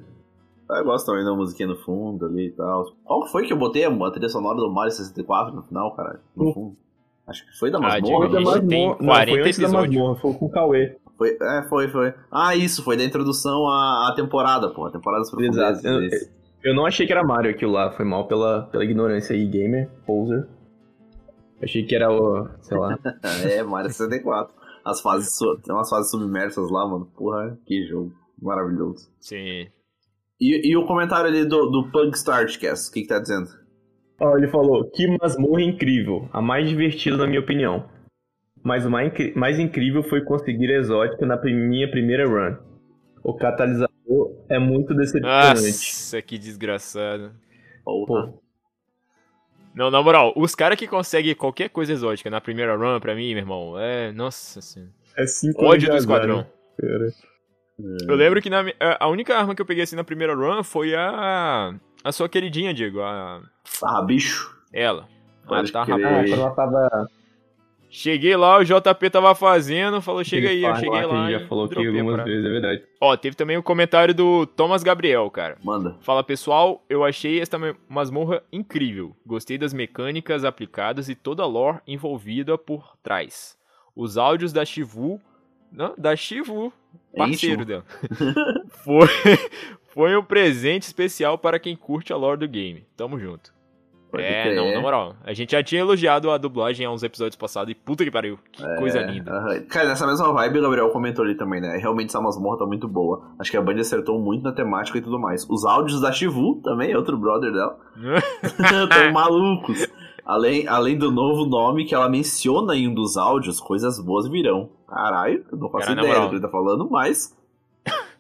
[0.70, 2.86] Ah, Eu gosto também da musiquinha no fundo ali e tal.
[3.04, 6.20] Qual que foi que eu botei a trilha sonora do Mario 64 no final, cara?
[6.36, 6.76] No fundo.
[7.28, 8.28] Acho que foi da Ah, masmorra.
[8.28, 8.54] Diego, não a foi?
[8.62, 9.96] gente tem Não, foi 40 antes da episódios.
[9.96, 10.96] masmorra, foi com o Cauê.
[11.18, 12.14] Foi, é, foi, foi.
[12.32, 14.86] Ah, isso, foi da introdução à, à temporada, pô.
[14.86, 15.80] A temporada das profundezas.
[15.84, 15.88] Exato.
[15.88, 16.38] Eu-.
[16.63, 19.89] Eu não achei que era Mario aquilo lá, foi mal pela, pela ignorância aí, gamer,
[20.06, 20.45] poser.
[21.62, 22.98] Achei que era o, sei lá.
[23.50, 24.54] É, Mario 64.
[24.86, 27.06] As fases, tem umas fases submersas lá, mano.
[27.17, 28.13] Porra, que jogo.
[28.41, 29.10] Maravilhoso.
[29.19, 29.67] Sim.
[30.39, 33.50] E, e o comentário ali do, do Pug Startcast, o que que tá dizendo?
[34.22, 37.89] Ó, ele falou, que masmorra incrível, a mais divertida na minha opinião.
[38.63, 42.56] Mas o mais, incri- mais incrível foi conseguir a exótica na minha primeira run.
[43.24, 43.88] O catalisador
[44.50, 45.62] é muito decepcionante.
[45.62, 47.32] Nossa, que desgraçado.
[47.84, 48.28] Porra.
[48.28, 48.42] Pô,
[49.74, 53.30] Não, na moral, os caras que conseguem qualquer coisa exótica na primeira run, pra mim,
[53.30, 54.12] meu irmão, é.
[54.12, 54.92] Nossa senhora.
[55.16, 56.38] é cinco Ódio do esquadrão.
[56.40, 56.48] né,
[56.80, 57.14] cara?
[58.10, 58.66] Eu lembro que na,
[59.00, 61.74] a única arma que eu peguei assim na primeira run foi a.
[62.04, 63.02] A sua queridinha, Diego.
[63.02, 63.42] A.
[63.84, 64.58] Ah, bicho.
[64.74, 65.08] Ela.
[65.48, 65.82] Pode a tá.
[65.82, 66.32] Ah, rapaz.
[66.32, 67.08] ela tava...
[67.91, 71.28] Cheguei lá, o JP tava fazendo, falou, chega aí, eu cheguei lá.
[71.30, 72.30] e já falou aqui algumas parada.
[72.30, 72.84] vezes, é verdade.
[73.02, 75.58] Ó, teve também o comentário do Thomas Gabriel, cara.
[75.63, 75.97] Manda.
[76.02, 79.15] Fala pessoal, eu achei esta ma- masmorra incrível.
[79.25, 83.58] Gostei das mecânicas aplicadas e toda a lore envolvida por trás.
[83.95, 85.19] Os áudios da Shivu.
[85.71, 86.71] Não, da Shivu,
[87.15, 87.86] parceiro Enche, dela.
[88.84, 89.08] foi,
[89.93, 92.86] foi um presente especial para quem curte a lore do game.
[92.95, 93.52] Tamo junto.
[94.12, 95.15] Pode é, não, na moral.
[95.24, 98.39] A gente já tinha elogiado a dublagem há uns episódios passados e puta que pariu.
[98.52, 99.32] Que coisa É, linda.
[99.32, 99.62] aham.
[99.69, 101.78] Cara, nessa mesma vibe, o Gabriel comentou ali também, né?
[101.78, 103.22] Realmente essa masmorra tá muito boa.
[103.38, 105.45] Acho que a Band acertou muito na temática e tudo mais.
[105.50, 107.78] Os áudios da Shivu, também, outro brother dela,
[108.89, 109.88] tão malucos.
[110.26, 114.69] Além, além do novo nome que ela menciona em um dos áudios, coisas boas virão.
[114.88, 117.36] Caralho, eu não faço Cara, ideia do que ele tá falando, mas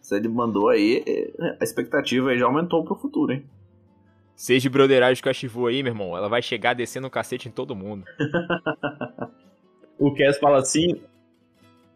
[0.01, 1.03] se ele mandou aí,
[1.59, 3.43] a expectativa aí já aumentou pro futuro, hein?
[4.39, 6.15] Seja broderagem com a Shivu aí, meu irmão.
[6.15, 8.05] Ela vai chegar descendo o cacete em todo mundo.
[9.99, 11.01] O Cass fala assim,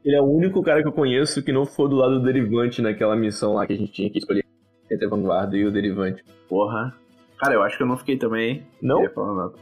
[0.03, 2.82] ele é o único cara que eu conheço que não foi do lado do Derivante
[2.82, 4.43] naquela missão lá que a gente tinha que escolher
[4.91, 6.21] entre a Vanguarda e o Derivante.
[6.49, 6.93] Porra.
[7.38, 8.67] Cara, eu acho que eu não fiquei também, hein?
[8.82, 8.97] Não?
[8.97, 9.53] Não ia falar nada.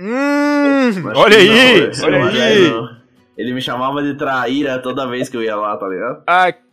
[0.00, 2.68] Hum, olha não, aí, esse olha aí.
[2.68, 2.96] não.
[3.38, 6.24] Ele me chamava de traíra toda vez que eu ia lá, tá ligado?
[6.26, 6.69] Aqui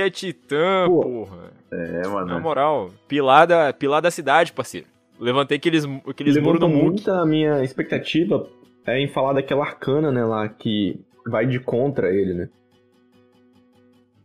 [0.00, 1.00] é Titã, Pô.
[1.00, 1.52] porra.
[1.72, 2.40] É, Na mano.
[2.40, 4.86] moral, pilar da, pilar da cidade, parceiro.
[5.18, 6.84] Levantei aqueles, aqueles muros no mundo.
[6.92, 8.48] muito a minha expectativa
[8.86, 12.48] é em falar daquela arcana, né, lá, que vai de contra ele, né.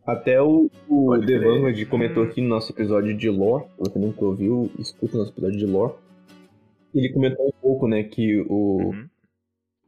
[0.06, 1.40] Até o, o The.
[1.40, 5.58] Vanguard comentou aqui no nosso episódio de lore, você nunca ouviu, escuta o nosso episódio
[5.58, 5.94] de lore.
[6.94, 9.06] Ele comentou um pouco, né, que o, Uhum.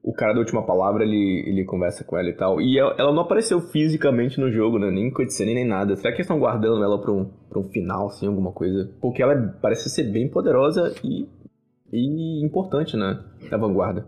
[0.10, 2.62] O cara da última palavra, ele, ele conversa com ela e tal.
[2.62, 4.90] E ela, ela não apareceu fisicamente no jogo, né?
[4.90, 5.98] Nem cutscene, nem nada.
[5.98, 8.90] Será que eles estão guardando ela pra um, pra um final, assim, alguma coisa?
[9.02, 11.28] Porque ela é- parece ser bem poderosa e,
[11.92, 13.22] e importante, né?
[13.52, 14.08] Da vanguarda.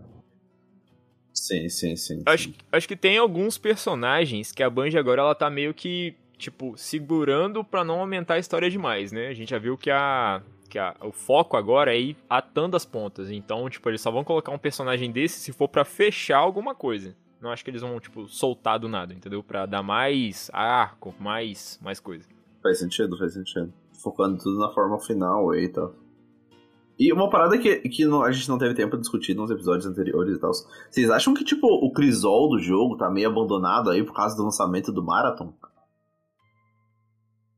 [1.34, 2.22] Sim, sim, sim.
[2.26, 6.72] Acho, acho que tem alguns personagens que a Bungie agora ela tá meio que, tipo,
[6.76, 9.28] segurando pra não aumentar a história demais, né?
[9.28, 10.40] A gente já viu que a.
[10.70, 13.30] Que a, o foco agora é ir atando as pontas.
[13.30, 17.14] Então, tipo, eles só vão colocar um personagem desse se for pra fechar alguma coisa.
[17.40, 19.42] Não acho que eles vão, tipo, soltar do nada, entendeu?
[19.42, 22.28] Pra dar mais arco, mais, mais coisa.
[22.62, 23.72] Faz sentido, faz sentido.
[24.02, 25.92] Focando tudo na forma final aí e tal.
[26.98, 29.86] E uma parada que, que não- a gente não teve tempo de discutir nos episódios
[29.86, 30.52] anteriores e tal.
[30.90, 34.44] Vocês acham que, tipo, o Crisol do jogo tá meio abandonado aí por causa do
[34.44, 35.52] lançamento do Marathon?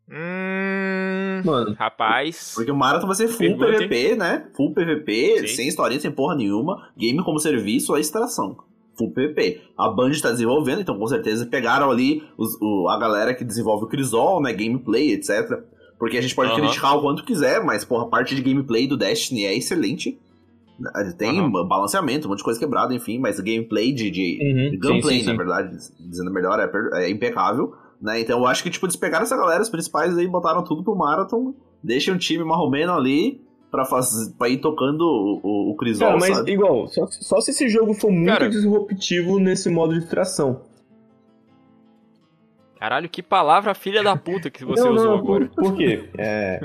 [0.08, 1.11] Hum.
[1.44, 2.52] Mano, Rapaz.
[2.54, 4.46] Porque o Marathon vai ser full Pergunta, PVP, né?
[4.56, 5.46] Full PVP, Sim.
[5.48, 6.88] sem historinha, sem porra nenhuma.
[6.96, 8.56] Game como serviço, a extração.
[8.98, 9.62] Full PVP.
[9.78, 13.84] A Band tá desenvolvendo, então com certeza pegaram ali os- o- a galera que desenvolve
[13.84, 14.52] o Crisol, né?
[14.52, 15.62] Gameplay, etc.
[15.98, 16.60] Porque a gente pode Aham.
[16.60, 20.18] criticar o quanto quiser, mas, porra, a parte de gameplay do Destiny é excelente.
[21.16, 21.68] Tem Aham.
[21.68, 25.20] balanceamento, um monte de coisa quebrada, enfim, mas o gameplay de, de, Uhum, gameplay, sim,
[25.20, 25.38] sim, na sim.
[25.38, 27.72] verdade, dizendo melhor, é, é impecável.
[28.02, 28.20] Né?
[28.20, 30.96] Então eu acho que, tipo, eles pegaram essa galera, os principais aí, botaram tudo pro
[30.96, 36.08] Marathon, deixam um time marromeno ali pra, fazer, pra ir tocando o, o, o Crisol,
[36.08, 36.52] Cara, mas sabe?
[36.52, 40.62] igual, só, só se esse jogo for muito Cara- disruptivo nesse modo de distração.
[42.78, 45.46] Caralho, que palavra filha da puta que você não, usou não, agora.
[45.46, 46.10] Por, por quê?
[46.18, 46.60] É,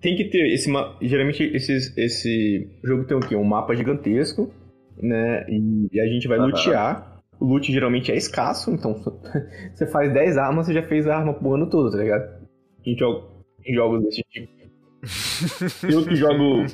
[0.00, 0.70] tem que ter esse.
[1.02, 3.34] Geralmente esses, esse jogo tem o quê?
[3.34, 4.48] Um mapa gigantesco,
[4.96, 5.44] né?
[5.48, 6.46] E, e a gente vai Aham.
[6.46, 7.09] lutear.
[7.40, 8.94] O loot geralmente é escasso, então
[9.74, 12.46] você faz 10 armas, você já fez a arma pro ano todo, tá ligado?
[12.84, 13.30] Em, jo
[13.66, 14.52] em jogos desse tipo.
[15.90, 16.64] Eu que jogo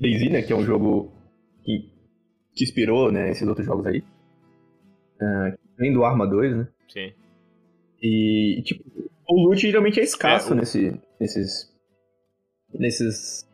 [0.00, 0.42] Daisy, né?
[0.42, 1.12] Que é um jogo
[1.64, 1.88] que,
[2.56, 3.30] que inspirou, né?
[3.30, 4.02] Esses outros jogos aí.
[5.20, 6.68] Ah, vem do Arma 2, né?
[6.88, 7.12] Sim.
[8.02, 8.82] E, tipo,
[9.28, 11.72] o loot geralmente é escasso É, o- nesse, nesses.
[12.74, 13.48] nesses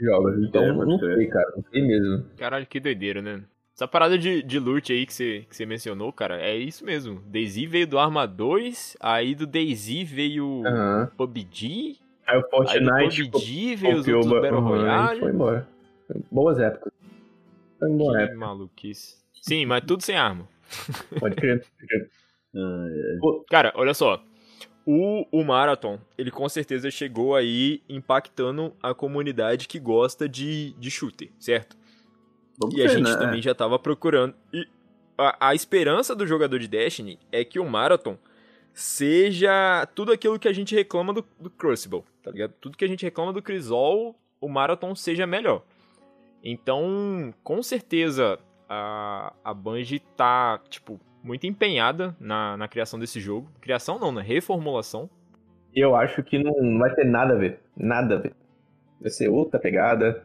[0.00, 0.42] jogos.
[0.48, 1.52] Então, pode não sei, cara.
[1.56, 2.24] Não sei mesmo.
[2.38, 3.44] Caralho, que doideira, né?
[3.74, 7.20] Essa parada de, de loot aí que você, que você mencionou, cara, é isso mesmo.
[7.26, 11.10] Daisy veio do Arma 2, aí do Daisy veio Aham.
[11.16, 15.20] PUBG, Aí o aí do Fortnite PUBG veio os outros ba- Battle Royale.
[15.20, 15.68] foi embora.
[16.30, 16.92] Boas épocas.
[17.78, 19.16] Foi boa Que época, maluquice.
[19.42, 20.48] Sim, mas tudo sem arma.
[21.18, 21.60] pode crer.
[21.80, 22.08] pode crer.
[23.50, 24.22] Cara, olha só.
[24.86, 30.90] O, o Marathon, ele com certeza chegou aí impactando a comunidade que gosta de, de
[30.90, 31.76] shooter, certo?
[32.58, 33.16] Vamos E a ver, gente né?
[33.16, 34.34] também já tava procurando.
[34.52, 34.66] E
[35.16, 38.16] a, a esperança do jogador de Destiny é que o Marathon
[38.72, 42.52] seja tudo aquilo que a gente reclama do, do Crucible, tá ligado?
[42.60, 45.62] Tudo que a gente reclama do Crisol, o Marathon seja melhor.
[46.42, 48.38] Então, com certeza,
[48.68, 53.48] a, a Bungie tá, tipo, muito empenhada na, na criação desse jogo.
[53.60, 55.08] Criação não, na reformulação.
[55.74, 57.60] E eu acho que não não vai ter nada a ver.
[57.76, 58.34] Nada a ver.
[59.00, 60.24] Vai ser outra pegada.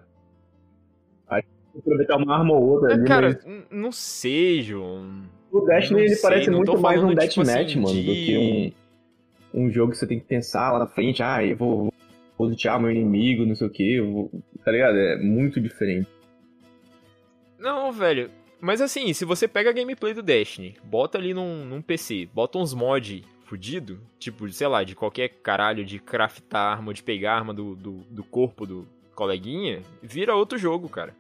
[1.80, 5.24] Aproveitar uma arma ou outra ali, É, cara, mas não seja um...
[5.52, 8.26] o Destiny ele sei, parece muito mais um falando, tipo deathmatch, assim, mano, do de-
[8.26, 8.74] que
[9.54, 11.94] um, um jogo que você tem que pensar lá na frente, ah, eu vou,
[12.38, 14.00] vou lutear meu inimigo, não sei o que,
[14.64, 14.98] tá ligado?
[14.98, 16.08] É muito diferente.
[17.58, 18.30] Não, velho.
[18.62, 22.58] Mas assim, se você pega a gameplay do Destiny, bota ali num, num PC, bota
[22.58, 27.54] uns mod fudido, tipo, sei lá, de qualquer caralho de craftar arma, de pegar arma
[27.54, 31.16] do, do, do corpo do coleguinha, vira outro jogo, cara.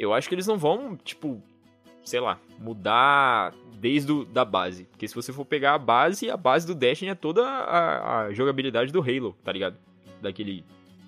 [0.00, 1.42] Eu acho que eles não vão, tipo,
[2.02, 4.84] sei lá, mudar desde o, da base.
[4.84, 8.32] Porque se você for pegar a base, a base do Destiny é toda a, a
[8.32, 9.76] jogabilidade do Halo, tá ligado?
[10.22, 10.64] Daquele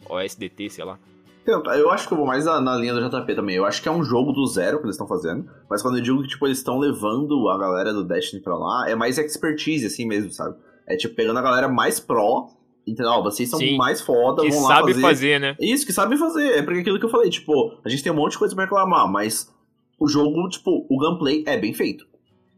[0.07, 0.99] OSDT, sei lá.
[1.47, 3.57] Eu, eu acho que eu vou mais na, na linha do JP também.
[3.57, 5.49] Eu acho que é um jogo do zero que eles estão fazendo.
[5.71, 8.91] Mas quando eu digo que, tipo, eles estão levando a galera do Destiny pra lá,
[8.91, 10.55] é mais expertise, assim mesmo, sabe?
[10.87, 12.51] É tipo, pegando a galera mais pró,
[12.87, 13.13] entendeu?
[13.13, 13.77] Ó, vocês são Sim.
[13.77, 15.01] mais foda, Que vão lá sabe fazer.
[15.03, 15.57] fazer, né?
[15.61, 16.59] Isso, que sabe fazer.
[16.59, 18.65] É porque aquilo que eu falei, tipo, a gente tem um monte de coisa pra
[18.65, 19.51] reclamar, mas
[19.99, 22.05] o jogo, tipo, o gameplay é bem feito.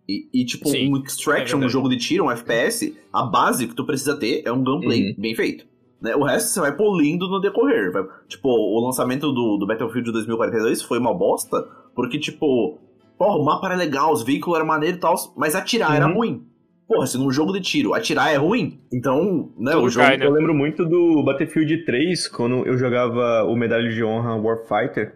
[0.08, 1.72] E, e, tipo, Sim, um é extraction, um verdade.
[1.72, 5.14] jogo de tiro, um FPS, a base que tu precisa ter é um gameplay Uhum.
[5.18, 5.66] bem feito.
[6.00, 6.14] Né?
[6.14, 7.90] O resto você vai polindo no decorrer.
[7.90, 11.62] vai- tipo, o lançamento do, do Battlefield 2042 foi uma bosta,
[11.94, 12.78] porque, tipo,
[13.16, 16.14] porra, o mapa era legal, os veículos eram maneiros e tal, mas atirar era Uhum.
[16.14, 16.42] ruim.
[16.86, 20.06] Porra, se num jogo de tiro atirar é ruim, então, né, Tudo o jogo...
[20.06, 20.26] cai, né?
[20.26, 25.14] Eu lembro muito do Battlefield 3, quando eu jogava o Medalha de Honra Warfighter.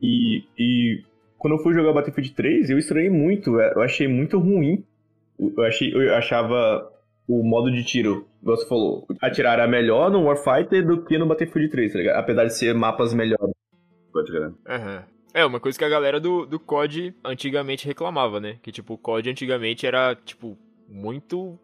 [0.00, 1.02] E, e
[1.36, 3.60] quando eu fui jogar Battlefield 3, eu estranhei muito.
[3.60, 4.84] Eu achei muito ruim.
[5.38, 6.90] Eu, achei, eu achava
[7.28, 11.70] o modo de tiro, você falou, atirar era melhor no Warfighter do que no Battlefield
[11.70, 12.16] 3, tá ligado?
[12.18, 13.54] Apesar de ser mapas melhores.
[14.12, 14.52] Pode crer.
[14.66, 15.04] Aham.
[15.34, 18.56] É, uma coisa que a galera do, do COD antigamente reclamava, né?
[18.62, 20.56] Que, tipo, o COD antigamente era, tipo,
[20.88, 21.58] muito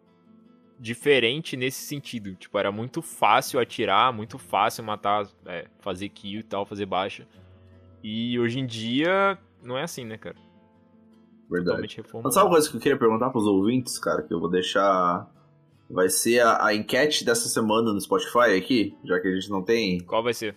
[0.79, 2.35] diferente nesse sentido.
[2.35, 7.27] Tipo, era muito fácil atirar, muito fácil matar, é, fazer kill e tal, fazer baixa.
[8.03, 10.35] E hoje em dia, não é assim, né, cara?
[11.49, 12.03] Verdade.
[12.23, 14.23] Mas sabe uma coisa que eu queria perguntar pros ouvintes, cara?
[14.23, 15.31] Que eu vou deixar.
[15.89, 19.61] Vai ser a, a enquete dessa semana no Spotify aqui, já que a gente não
[19.61, 19.99] tem.
[19.99, 20.55] Qual vai ser?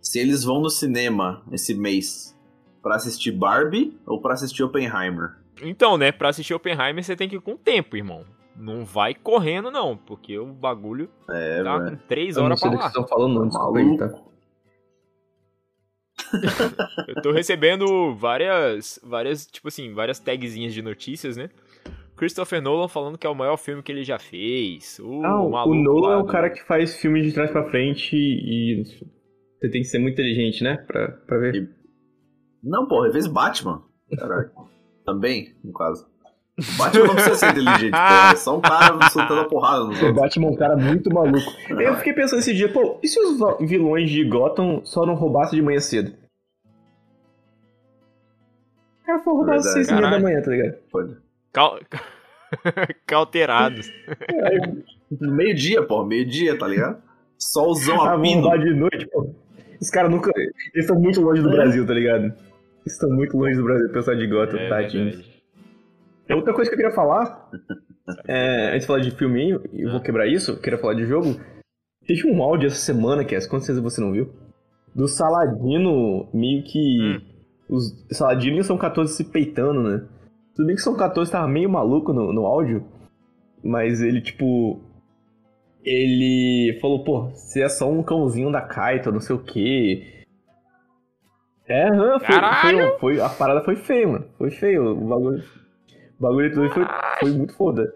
[0.00, 2.38] Se eles vão no cinema esse mês
[2.82, 5.36] pra assistir Barbie ou pra assistir Oppenheimer.
[5.62, 8.24] Então, né, pra assistir Oppenheimer você tem que ir com tempo, irmão.
[8.56, 11.96] Não vai correndo, não, porque o bagulho É, tá velho.
[11.98, 12.90] com 3 Eu não horas sei pra do que lá.
[12.90, 13.48] vocês estão falando, não.
[13.48, 14.30] Desculpa tá?
[17.08, 21.48] Eu tô recebendo várias, várias, tipo assim, várias tagzinhas de notícias, né?
[22.16, 24.98] Christopher Nolan falando que é o maior filme que ele já fez.
[25.02, 28.14] O, Ah, o Nolan lá é o cara que faz filmes de trás pra frente
[28.14, 28.84] e.
[29.58, 30.76] Você tem que ser muito inteligente, né?
[30.86, 31.70] Pra, pra ver.
[32.62, 33.82] Não, porra, ele fez Batman.
[34.18, 34.52] Caraca.
[35.12, 36.06] Também, no caso.
[36.58, 38.32] O Batman não precisa ser inteligente, porra.
[38.32, 40.12] É só um cara soltando a porrada nos O.
[40.12, 41.50] Batman é um cara muito maluco.
[41.70, 45.58] Eu fiquei pensando esse dia, pô, e se os vilões de Gotham só não roubassem
[45.58, 46.12] de manhã cedo?
[49.02, 49.86] O cara foi roubar às Verdade.
[49.86, 50.74] seis e meia da manhã, tá ligado?
[50.90, 51.16] Pode.
[51.52, 51.78] Cal...
[53.06, 53.90] Cauterados.
[55.20, 57.02] No meio-dia, porra, meio-dia, tá ligado?
[57.38, 58.58] Solzão Ah, a vão pino.
[58.58, 59.30] de noite, pô.
[59.80, 60.30] Os caras nunca.
[60.36, 60.52] Eles
[60.84, 61.52] estão muito longe do É.
[61.52, 62.34] Brasil, tá ligado?
[62.86, 65.04] Estão muito longe do Brasil, pensar de Gotham, É tadinho.
[65.04, 65.30] verdade.
[66.30, 67.50] Outra coisa que eu queria falar,
[68.26, 71.04] é, antes de falar de filme, aí, eu vou quebrar isso, eu queria falar de
[71.06, 71.40] jogo.
[72.06, 74.32] Teve um áudio essa semana, que é, com certeza você não viu,
[74.94, 77.00] do Saladino meio que.
[77.02, 77.20] Hum.
[77.68, 80.04] Os Saladino e o São 14 se peitando, né?
[80.56, 82.84] Tudo bem que São 14 tava meio maluco no, no áudio,
[83.62, 84.80] mas ele, tipo.
[85.84, 90.19] Ele falou, pô, você é só um cãozinho da Kaito, não sei o quê.
[91.70, 92.88] É, foi, Caralho!
[92.98, 94.24] foi, foi- a parada foi feia, mano.
[94.36, 94.90] Foi feio.
[94.92, 95.44] O bagulho,
[96.18, 96.84] o bagulho todo foi,
[97.20, 97.94] foi muito foda.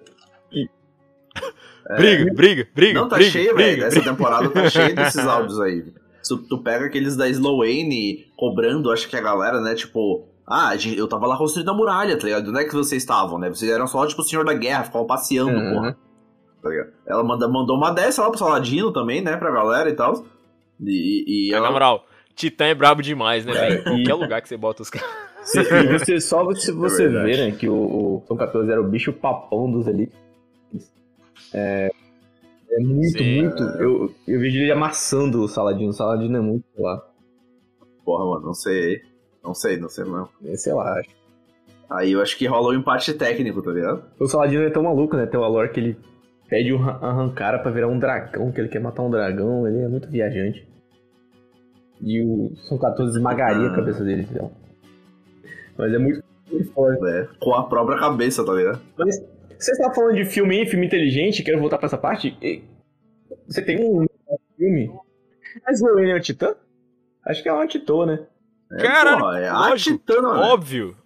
[1.96, 3.00] Briga, briga, briga.
[3.00, 3.84] Não, tá briga, cheio, briga, velho.
[3.84, 5.84] Essa temporada tá cheia desses áudios aí.
[6.22, 10.26] Se tu pega aqueles da Slowane cobrando, acho que a galera, né, tipo...
[10.46, 12.48] Ah, eu tava lá construindo a muralha, tá ligado?
[12.48, 13.48] Onde é que vocês estavam, né?
[13.48, 15.72] Vocês eram só, tipo, o senhor da guerra, ficavam passeando, Uhum.
[15.74, 15.96] porra.
[16.62, 16.92] Tá ligado?
[17.06, 20.24] Ela manda, mandou uma dessa lá pro Saladino também, né, pra galera e tal.
[20.80, 21.66] E, e Mas, ela...
[21.66, 23.80] Na moral, Titã é brabo demais, né, Cara, velho?
[23.80, 25.08] e- Qualquer lugar que você bota os caras.
[25.44, 27.26] Se- e você, só se você verdade.
[27.30, 30.10] ver, né, que o, o São 14 era o bicho papão dos ali.
[31.52, 31.90] É,
[32.70, 33.42] é muito, Sim.
[33.42, 33.62] muito.
[33.62, 35.90] Eu, eu vejo ele amassando o Saladino.
[35.90, 37.00] O Saladino é muito, lá.
[38.04, 39.02] Porra, mano, não sei.
[39.42, 40.28] Não sei, não sei não.
[40.46, 40.98] é, Sei lá.
[40.98, 41.10] acho.
[41.90, 44.04] Aí eu acho que rola um empate técnico, tá ligado?
[44.18, 45.26] O Saladino é tão maluco, né?
[45.26, 45.96] Tem uma lore que ele
[46.48, 49.68] pede um arran- arrancara pra virar um dragão, que ele quer matar um dragão.
[49.68, 50.66] Ele é muito viajante.
[52.00, 54.50] E o São 14 esmagaria a cabeça dele, então.
[55.76, 57.04] Mas é muito, muito forte.
[57.06, 58.80] É, com a própria cabeça, tá ligado?
[58.96, 59.18] Mas
[59.58, 62.36] você estava falando de filme aí, filme inteligente, quero voltar pra essa parte.
[62.42, 62.62] E
[63.46, 64.06] Você tem um
[64.56, 64.92] filme.
[65.66, 66.54] Mas o é o Titã?
[67.24, 68.26] Acho que é uma Titã, né?
[68.72, 70.44] É, Caralho, porra, é a lógico, titana, velho.
[70.44, 70.96] Óbvio.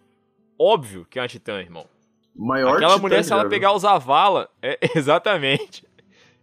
[0.58, 1.86] Óbvio que é uma Titã, irmão.
[2.34, 5.86] Maior Aquela titã mulher, se ela pegar o Zavala, é, exatamente.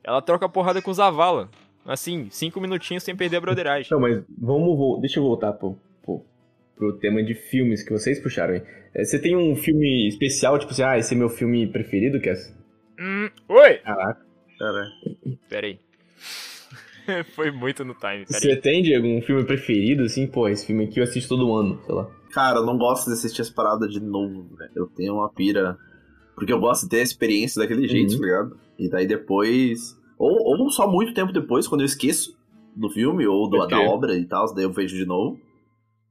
[0.03, 1.49] Ela troca porrada com o Zavala.
[1.85, 3.87] Assim, cinco minutinhos sem perder a broderagem.
[3.91, 4.99] Não, mas vamos.
[5.01, 6.21] Deixa eu voltar pro, pro,
[6.75, 8.63] pro tema de filmes que vocês puxaram aí.
[8.93, 12.51] É, Você tem um filme especial, tipo assim, ah, esse é meu filme preferido, Cass?
[12.99, 13.73] Hum, oi!
[13.79, 14.25] Caraca.
[14.57, 14.87] Cara,
[15.49, 15.79] Pera aí.
[17.35, 18.55] Foi muito no time, Você aí.
[18.55, 21.93] tem, Diego, um filme preferido, assim, pô, esse filme aqui eu assisto todo ano, sei
[21.93, 22.09] lá.
[22.31, 24.71] Cara, eu não gosto de assistir as paradas de novo, velho.
[24.75, 25.77] Eu tenho uma pira.
[26.35, 28.19] Porque eu gosto de ter a experiência daquele jeito, Uhum.
[28.19, 28.59] tá ligado?
[28.79, 29.95] E daí depois.
[30.17, 32.37] Ou, ou só muito tempo depois, quando eu esqueço
[32.75, 35.39] do filme ou do- da obra e tal, daí eu vejo de novo.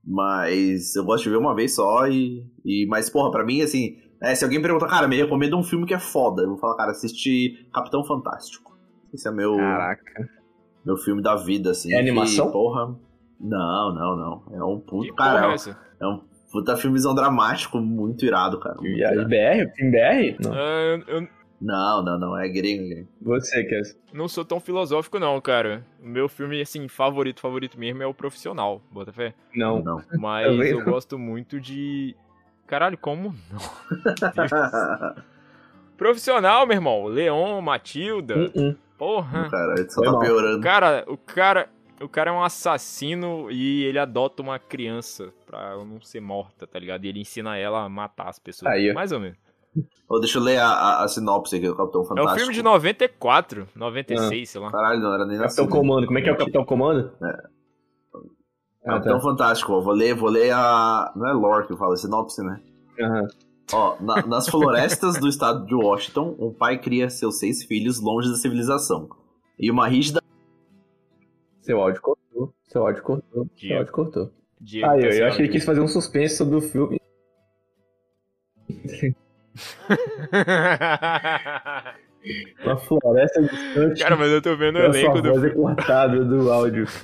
[0.07, 2.45] Mas eu gosto de ver uma vez só e.
[2.64, 3.97] e mas, porra, pra mim, assim.
[4.23, 6.43] É, se alguém perguntar, cara, me recomenda um filme que é foda.
[6.43, 8.77] Eu vou falar, cara, assiste Capitão Fantástico.
[9.12, 10.29] Esse é meu, Caraca.
[10.85, 11.90] meu filme da vida, assim.
[11.93, 12.51] É que, animação?
[12.51, 12.95] porra.
[13.40, 14.43] Não, não, não.
[14.57, 15.14] É um Que puto.
[15.14, 16.21] porra Cara, é é um- é um
[16.53, 18.77] puta filmezão dramático, muito irado, cara.
[18.77, 19.29] muito irado.
[19.29, 19.75] BR?
[19.75, 20.37] Filme BR?
[20.43, 20.55] Não.
[20.55, 21.29] Eu, eu
[21.61, 22.37] Não, não, não.
[22.38, 23.09] É gringo, gringo.
[23.23, 23.97] Você, Cass.
[24.12, 25.85] não sou tão filosófico, não, cara.
[26.03, 29.35] O meu filme, assim, favorito, favorito mesmo é o Profissional, bota fé.
[29.55, 29.83] Não.
[29.83, 30.03] Não.
[30.19, 30.85] Mas eu não.
[30.85, 32.14] gosto muito de.
[32.67, 33.61] Caralho, como não?
[35.97, 37.05] Profissional, meu irmão.
[37.07, 38.35] Leon, Matilda.
[38.37, 38.77] Uh-uh.
[38.99, 39.49] Porra.
[39.51, 40.61] cara, ele só tá piorando.
[40.61, 41.69] Cara, o cara.
[42.01, 46.67] O cara é um assassino e ele adota uma criança pra ela não ser morta,
[46.67, 47.05] tá ligado?
[47.05, 48.71] E ele ensina ela a matar as pessoas.
[48.73, 48.95] Aí, ó.
[48.95, 49.38] Mais ou menos.
[50.08, 52.34] Ô, deixa eu ler a, a, a sinopse aqui do Capitão É Fantástico.
[52.34, 54.70] um filme de 94, 96, sei lá.
[54.70, 55.68] Caralho, não era nem Capitão nascido.
[55.68, 56.06] Comando.
[56.06, 57.12] Como é que é o Capitão Comando?
[57.22, 57.26] É.
[58.87, 59.20] Ah, Capitão tá.
[59.20, 59.80] Fantástico, ó.
[59.80, 61.12] Vou ler, vou ler a.
[61.16, 62.60] Não é lore que fala, é sinopse, né?
[63.00, 63.26] Aham.
[63.72, 68.28] Ó, na- nas florestas do estado de Washington, um pai cria seus seis filhos longe
[68.28, 69.08] da civilização.
[69.58, 70.20] E uma rígida.
[71.62, 72.52] Seu áudio cortou.
[72.64, 73.30] Seu áudio cortou.
[73.32, 73.78] Seu Diego.
[73.78, 74.30] áudio cortou.
[74.60, 76.60] Diego Ah, eu, tá eu sem acho que ele quis fazer um suspense sobre o
[76.60, 77.00] filme.
[82.64, 84.03] Uma floresta distante.
[84.03, 86.87] Cara, mas eu tô vendo o elenco do voz é cortada do áudio.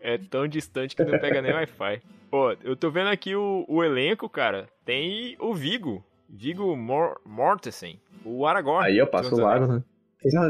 [0.00, 2.00] É tão distante que não pega nem Wi-Fi.
[2.30, 4.68] Pô, eu tô vendo aqui o, o elenco, cara.
[4.84, 6.04] Tem o Vigo.
[6.28, 8.00] Vigo Mor Mortensen.
[8.24, 8.86] O Aragorn.
[8.86, 9.82] Aí eu passo o lago, né?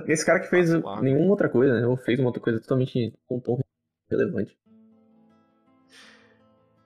[0.06, 1.86] Esse, cara que fez nenhuma outra coisa, né?
[1.86, 3.58] Ou fez uma outra coisa totalmente um tom
[4.10, 4.56] relevante.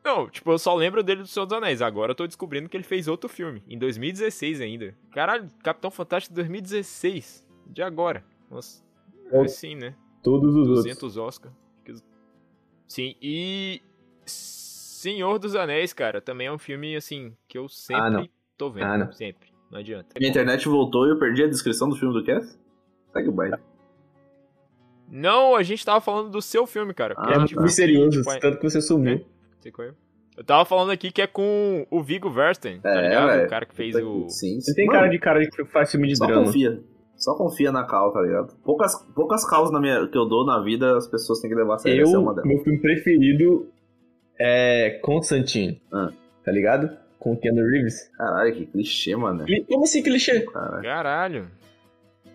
[0.05, 1.80] Não, tipo, eu só lembro dele do Senhor dos Anéis.
[1.80, 3.62] Agora eu tô descobrindo que ele fez outro filme.
[3.68, 4.94] Em 2016 ainda.
[5.12, 7.44] Caralho, Capitão Fantástico 2016.
[7.68, 8.24] De agora.
[8.50, 8.82] Nossa.
[9.30, 9.40] É.
[9.40, 9.94] Assim, né?
[10.22, 10.84] Todos os outros.
[10.84, 11.53] 200 Oscar.
[12.86, 13.80] Sim, e
[14.26, 18.28] Senhor dos Anéis, cara, também é um filme, assim, que eu sempre Ah, não.
[18.59, 18.84] tô vendo.
[18.84, 19.12] Ah, não.
[19.12, 19.48] Sempre.
[19.70, 20.09] Não adianta.
[20.18, 22.59] Minha internet voltou e eu perdi a descrição do filme do Cass?
[23.14, 23.57] Segue o baile.
[25.09, 27.14] Não, a gente tava falando do seu filme, cara.
[27.16, 29.14] Ah, é misterioso, tipo, tanto que você sumiu.
[29.14, 29.32] É?
[29.62, 29.92] Sei qual é.
[30.36, 33.26] Eu tava falando aqui que é com o Viggo Versten, tá É, ligado?
[33.28, 33.46] velho.
[33.46, 34.28] O cara que fez o...
[34.28, 36.46] Sim, Você tem Mano, cara de cara que faz filme de Só drama.
[36.46, 36.80] confia.
[37.16, 38.54] Só confia na cal, tá ligado?
[38.64, 41.74] Poucas, poucas causas na minha, que eu dou na vida as pessoas têm que levar
[41.74, 42.02] a sério.
[42.02, 42.48] Essa é uma Eu, delas.
[42.50, 43.68] meu filme preferido
[44.38, 45.80] é Constantine.
[45.92, 46.10] Ah.
[46.44, 46.90] Tá ligado?
[47.18, 48.10] Com o Keanu Reeves.
[48.16, 49.44] Caralho, que clichê, mano.
[49.68, 50.40] Como assim clichê?
[50.46, 50.82] Caralho.
[50.82, 51.48] Caralho.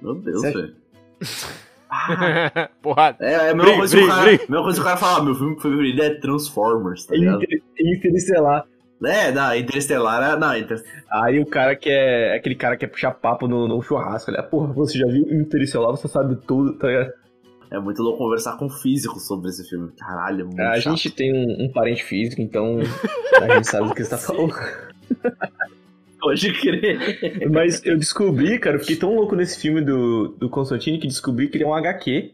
[0.01, 0.75] Meu Deus, velho.
[1.89, 3.17] Ah, Porrada.
[3.25, 5.35] é, é a mesma coisa que o cara, mesma coisa que o cara fala, meu
[5.35, 7.43] filme preferido é Transformers, tá ligado?
[7.43, 8.65] Inter- Interestelar.
[9.03, 10.83] É, não, Interestelar, é- não, Inter...
[11.11, 12.35] Aí o cara que é.
[12.35, 14.31] Aquele cara que quer puxar papo no, no churrasco.
[14.31, 17.11] Ele, porra, você já viu Interestelar, você sabe tudo, tá ligado?
[17.69, 19.91] é muito louco conversar com físicos sobre esse filme.
[19.99, 20.95] Caralho, é muito A chato.
[20.95, 22.79] gente tem um, um parente físico, então
[23.41, 24.53] a gente sabe do que você tá falando.
[26.27, 27.49] Pode crer.
[27.51, 31.47] Mas eu descobri, cara, eu fiquei tão louco nesse filme do, do Constantine que descobri
[31.49, 32.33] que ele é um HQ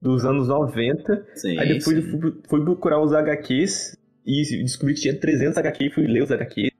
[0.00, 1.26] dos anos 90.
[1.34, 2.20] Sim, Aí depois eu sim.
[2.20, 6.30] fui, fui procurar os HQs e descobri que tinha 300 HQ e fui ler os
[6.30, 6.70] HQs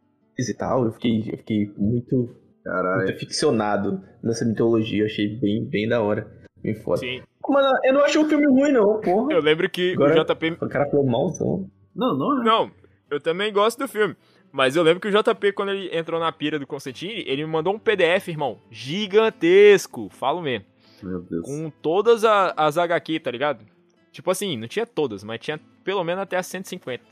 [0.48, 0.84] e tal.
[0.84, 5.02] Eu fiquei, eu fiquei muito, muito aficionado nessa mitologia.
[5.02, 6.26] Eu achei bem, bem da hora.
[6.62, 6.98] Bem foda.
[6.98, 7.20] Sim.
[7.48, 9.32] Mano, eu não achei o filme ruim, não, porra.
[9.32, 10.56] Eu lembro que Agora- o JP.
[10.60, 11.68] O cara falou malzão.
[11.94, 12.44] Não, não é.
[12.44, 12.70] Não,
[13.10, 14.14] eu também gosto do filme.
[14.52, 17.50] Mas eu lembro que o JP, quando ele entrou na pira do Constantine, ele me
[17.50, 18.60] mandou um PDF, irmão.
[18.70, 20.08] Gigantesco.
[20.10, 20.66] Falo mesmo.
[21.02, 21.44] Meu Deus.
[21.46, 23.64] Com todas a- as HQ, tá ligado?
[24.12, 27.02] Tipo assim, não tinha todas, mas tinha pelo menos até as 150.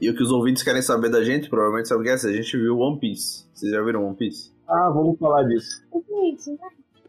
[0.00, 2.16] E o que os ouvintes querem saber da gente, provavelmente sabe o que é?
[2.16, 3.46] Se a gente viu One Piece.
[3.54, 4.50] Vocês já viram One Piece?
[4.66, 5.82] Ah, vamos falar disso.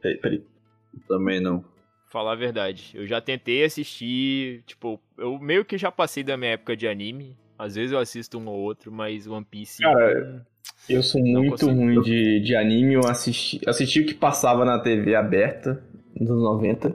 [0.02, 0.44] Peraí, peraí.
[1.08, 1.64] Também não.
[2.10, 2.92] Falar a verdade.
[2.94, 7.36] Eu já tentei assistir, tipo, eu meio que já passei da minha época de anime.
[7.64, 9.82] Às vezes eu assisto um ou outro, mas One Piece.
[9.82, 10.46] Cara,
[10.90, 11.72] Eu sou muito consigo.
[11.72, 12.96] ruim de, de anime.
[12.96, 15.82] Eu assisti, assisti o que passava na TV aberta
[16.20, 16.94] nos anos 90.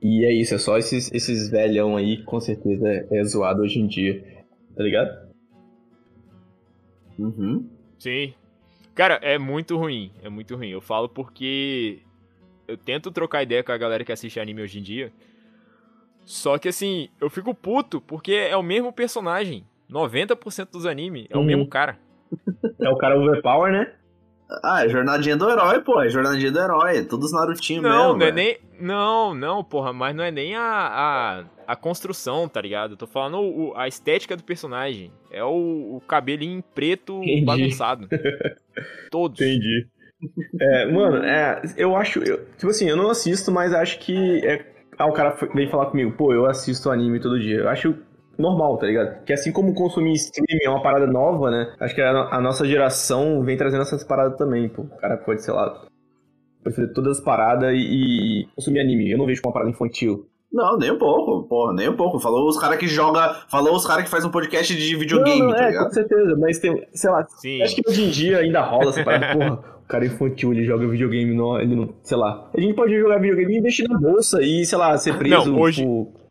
[0.00, 3.80] E é isso, é só esses, esses velhão aí, com certeza é, é zoado hoje
[3.80, 4.22] em dia.
[4.76, 5.28] Tá ligado?
[7.18, 7.68] Uhum.
[7.98, 8.34] Sim.
[8.94, 10.12] Cara, é muito ruim.
[10.22, 10.70] É muito ruim.
[10.70, 11.98] Eu falo porque
[12.68, 15.12] eu tento trocar ideia com a galera que assiste anime hoje em dia.
[16.24, 19.64] Só que assim, eu fico puto porque é o mesmo personagem.
[19.90, 21.46] 90% dos animes é o Uhum.
[21.46, 21.98] mesmo cara.
[22.80, 23.92] É o cara overpower, né?
[24.64, 26.00] Ah, é jornadinha do herói, pô.
[26.00, 26.98] É jornadinha do herói.
[26.98, 28.18] É todos Narutinho Não, mesmo.
[28.18, 28.34] não é velho.
[28.34, 28.58] nem.
[28.86, 32.92] Não, não, porra, mas não é nem a, a, a construção, tá ligado?
[32.92, 35.10] Eu tô falando o- a estética do personagem.
[35.30, 37.44] É o, o cabelinho preto Entendi.
[37.44, 38.08] bagunçado.
[39.10, 39.40] Todos.
[39.40, 39.86] Entendi.
[40.60, 42.20] É, mano, é, eu acho.
[42.20, 44.44] eu- tipo assim, eu não assisto, mas acho que.
[44.46, 44.64] É,
[44.98, 47.56] ah, o cara foi- veio falar comigo, pô, eu assisto anime todo dia.
[47.58, 47.94] Eu acho
[48.38, 49.24] normal, tá ligado?
[49.24, 51.74] Que assim como consumir streaming é uma parada nova, né?
[51.80, 54.82] Acho que a, a nossa geração vem trazendo essas paradas também, pô.
[54.82, 55.70] O cara pode, sei lá,
[56.62, 59.10] pode fazer todas as paradas e, e consumir anime.
[59.10, 60.26] Eu não vejo como uma parada infantil.
[60.50, 62.18] Não, nem um pouco, porra, nem um pouco.
[62.18, 63.34] Falou os caras que joga.
[63.50, 65.84] Falou os caras que faz um podcast de videogame, não, não, tá é, ligado?
[65.84, 67.62] com certeza, mas tem, sei lá, Sim.
[67.62, 70.64] Acho que hoje em dia ainda rola essa parada, porra, o cara é infantil, ele
[70.64, 72.48] joga videogame, não, ele não, sei lá.
[72.56, 75.60] A gente pode jogar videogame e deixar na bolsa e, sei lá, ser preso Não,
[75.60, 76.27] hoje- por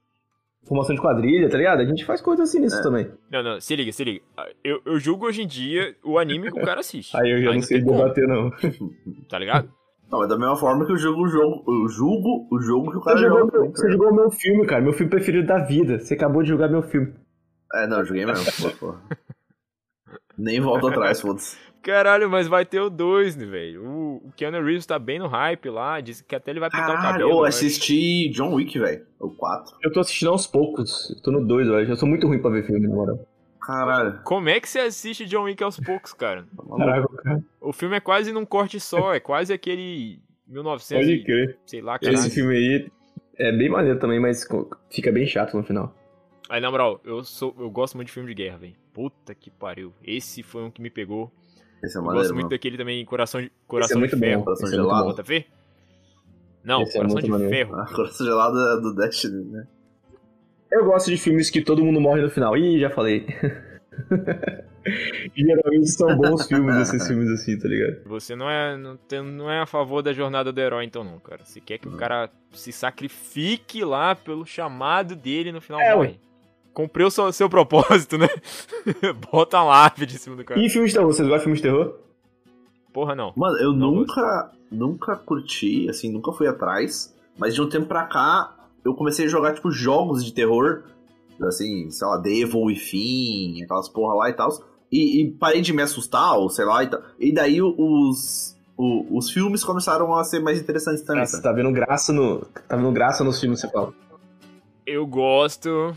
[0.67, 1.81] formação de quadrilha, tá ligado?
[1.81, 2.61] A gente faz coisa assim É.
[2.61, 3.09] nisso também.
[3.31, 4.21] Não, não, se liga, se liga.
[4.63, 7.15] Eu, eu julgo hoje em dia o anime que o cara assiste.
[7.17, 8.51] Aí eu já Aí não sei tem como, debater, não.
[9.29, 9.69] Tá ligado?
[10.11, 11.63] Não, é da mesma forma que eu jogo o jogo.
[11.67, 13.59] Eu julgo o jogo que o cara jogou, joga.
[13.59, 15.99] meu, você jogou meu filme, cara, meu filme preferido da vida.
[15.99, 17.13] Você acabou de jogar meu filme.
[17.73, 18.45] É, não, eu joguei mesmo,
[18.79, 18.95] pô, pô.
[20.37, 21.57] Nem volto atrás, foda-se.
[21.81, 23.83] Caralho, mas vai ter o 2, né, velho?
[23.85, 26.89] O, o Keanu Reeves tá bem no hype lá, disse que até ele vai pintar
[26.89, 27.31] o Caralho, cabelo.
[27.31, 29.05] eu assisti John Wick, velho.
[29.19, 29.77] O 4.
[29.83, 31.91] Eu tô assistindo aos poucos, eu tô no 2, eu acho.
[31.91, 33.19] Eu sou muito ruim pra ver filme, na moral.
[33.61, 34.21] Caralho.
[34.23, 36.43] Como é que você assiste John Wick aos poucos, cara?
[36.55, 36.75] tá.
[36.77, 41.57] Caraca, cara, O filme é quase num corte só, é quase aquele 1900, pode crer.
[41.65, 42.17] sei lá, caralho.
[42.17, 42.89] Esse filme aí
[43.37, 44.47] é bem maneiro também, mas
[44.89, 45.93] fica bem chato no final.
[46.49, 48.75] Aí, na moral, eu, sou, eu gosto muito de filme de guerra, velho.
[48.93, 49.93] Puta que pariu.
[50.01, 51.29] Esse foi um que me pegou.
[51.83, 52.49] Esse é Eu maneiro, gosto muito mano.
[52.49, 54.39] daquele também, Coração de, coração Esse é muito de Ferro.
[54.39, 55.03] bom, Coração esse é muito gelado.
[55.05, 55.09] bom.
[55.11, 55.45] Bota fé?
[56.63, 57.53] Não, Esse é Coração muito de maneiro.
[57.55, 57.75] Ferro.
[57.75, 59.67] Ah, Coração gelado é do Destiny, né?
[60.71, 62.57] Eu gosto de filmes que todo mundo morre no final.
[62.57, 63.25] Ih, já falei.
[65.35, 68.03] Geralmente são bons filmes esses filmes assim, tá ligado?
[68.05, 71.19] Você não é, não, tem- não é a favor da jornada do herói, então, não,
[71.19, 71.43] cara.
[71.43, 71.97] Você quer que o Hum.
[71.97, 76.19] cara se sacrifique lá pelo chamado dele no final É, morre.
[76.77, 78.27] Cumpriu seu, seu propósito, né?
[79.31, 80.59] Bota a lápide em cima do cara.
[80.63, 81.11] E filmes de terror?
[81.11, 81.95] Vocês gostam de filmes de terror?
[82.93, 83.33] Porra, não.
[83.35, 88.03] Mano, eu Não nunca, nunca curti, assim, nunca fui atrás, mas de um tempo pra
[88.05, 88.53] cá
[88.85, 90.83] eu comecei a jogar, tipo, jogos de terror,
[91.41, 94.49] assim, sei lá, Devil e Fim, aquelas porra lá e tal,
[94.91, 97.01] e, e parei de me assustar, ou sei lá, e, tal.
[97.19, 101.41] e daí os, o- os filmes começaram a ser mais interessantes também, sabe?
[101.41, 102.45] tá vendo graça no.
[102.69, 103.91] Tá vendo graça nos filmes, você fala.
[104.85, 105.95] Eu gosto.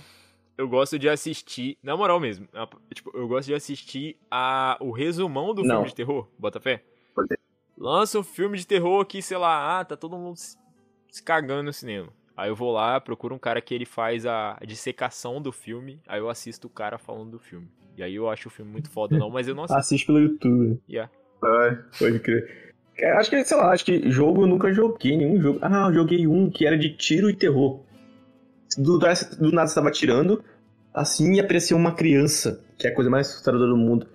[0.61, 1.79] Eu gosto de assistir.
[1.83, 2.47] Na moral mesmo.
[2.53, 5.77] a- Tipo, eu gosto de assistir a, o resumão do Não.
[5.77, 6.29] filme de terror.
[6.39, 6.83] Bota fé?
[7.15, 7.37] Por quê?
[7.79, 10.59] Lança um filme de terror que, sei lá, ah, tá todo mundo se,
[11.11, 12.09] se cagando no cinema.
[12.37, 15.99] Aí eu vou lá, procuro um cara que ele faz a dissecação do filme.
[16.07, 17.69] Aí eu assisto o cara falando do filme.
[17.97, 19.79] E aí eu acho o filme muito foda, não, mas eu não assisto.
[19.81, 20.79] Assiste pelo YouTube.
[20.89, 21.11] Yeah.
[21.43, 22.75] Ai, Pode crer.
[23.17, 25.59] Acho que, sei lá, acho que jogo eu nunca joguei nenhum jogo.
[25.63, 27.81] Ah, eu joguei um que era de tiro e terror.
[28.79, 30.43] Do, do nada você tava tirando,
[30.95, 34.07] assim e apareceu uma criança, que é a coisa mais assustadora do mundo.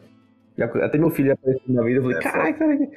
[0.57, 2.89] Até meu filho apareceu uma vez, eu falei, É, caralho, caralho.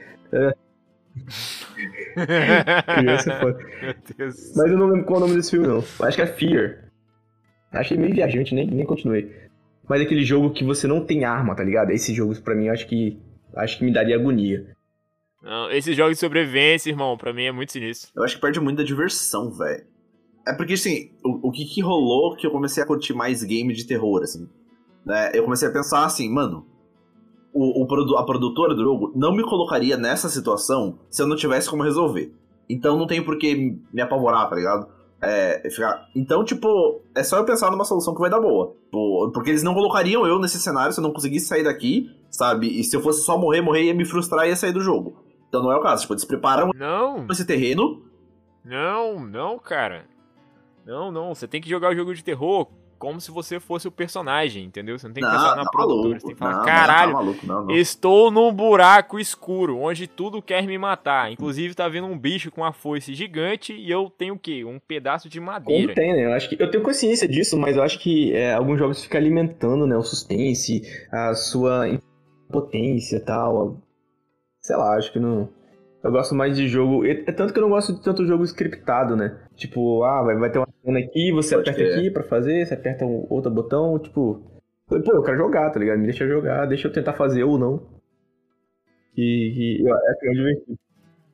[2.95, 3.59] Criança é foda.
[3.83, 4.53] Meu Deus.
[4.57, 5.79] Mas eu não lembro qual é o nome desse filme, não.
[5.79, 6.85] Acho que é Fear.
[7.73, 9.35] Achei meio viajante, nem, nem continuei.
[9.89, 11.91] Mas é aquele jogo que você não tem arma, tá ligado?
[11.91, 13.19] Esses jogos, pra mim, eu acho que.
[13.55, 14.77] Acho que me daria agonia.
[15.43, 18.11] Não, esses jogos de sobrevivência, irmão, pra mim é muito sinistro.
[18.15, 19.85] Eu acho que perde muito da diversão, velho.
[20.49, 23.73] É porque, assim, o, o que que rolou que eu comecei a curtir mais game
[23.75, 24.49] de terror, assim.
[25.05, 25.31] Né?
[25.35, 26.67] Eu comecei a pensar assim, mano,
[27.53, 31.69] o, o a produtora do jogo não me colocaria nessa situação se eu não tivesse
[31.69, 32.33] como resolver.
[32.69, 34.89] Então não tem por que me apavorar, tá ligado?
[35.21, 36.09] É, ficar...
[36.15, 38.75] Então, tipo, é só eu pensar numa solução que vai dar boa.
[39.35, 42.69] Porque eles não colocariam eu nesse cenário se eu não conseguisse sair daqui, sabe?
[42.69, 45.17] E se eu fosse só morrer, morrer ia me frustrar e ia sair do jogo.
[45.49, 46.03] Então não é o caso.
[46.03, 48.03] Tipo, eles preparam Não, esse terreno
[48.69, 50.05] não, não, cara.
[50.89, 51.35] Não, não.
[51.35, 52.67] Você tem que jogar o jogo de terror
[52.99, 54.99] como se você fosse o personagem, entendeu?
[54.99, 56.09] Você não tem que pensar na tá produtora.
[56.09, 56.21] maluco.
[56.21, 57.71] Você tem que falar, Não, não, caralho, tá maluco, não, não.
[57.77, 61.31] Estou num buraco escuro, onde tudo quer me matar.
[61.31, 64.65] Inclusive, tá vindo um bicho com uma foice gigante e eu tenho o quê?
[64.65, 65.83] Um pedaço de madeira.
[65.83, 66.25] Como tem, né?
[66.25, 69.21] Eu acho que eu tenho consciência disso, mas eu acho que é, alguns jogos ficam
[69.21, 70.83] alimentando, né, o suspense,
[71.13, 73.77] a sua impotência e tal.
[74.61, 75.51] Sei lá, acho que não.
[76.03, 77.05] Eu gosto mais de jogo.
[77.05, 79.39] É é tanto que eu não gosto de tanto jogo scriptado, né?
[79.59, 81.99] Tipo, ah, vai, vai ter uma cena aqui, você Pode aperta crer.
[81.99, 84.41] aqui pra fazer, você aperta um outro botão, tipo.
[84.87, 85.99] Pô, eu quero jogar, tá ligado?
[85.99, 87.79] Me deixa jogar, deixa eu tentar fazer ou não.
[89.15, 90.79] Que, que eu, é que eu divertido.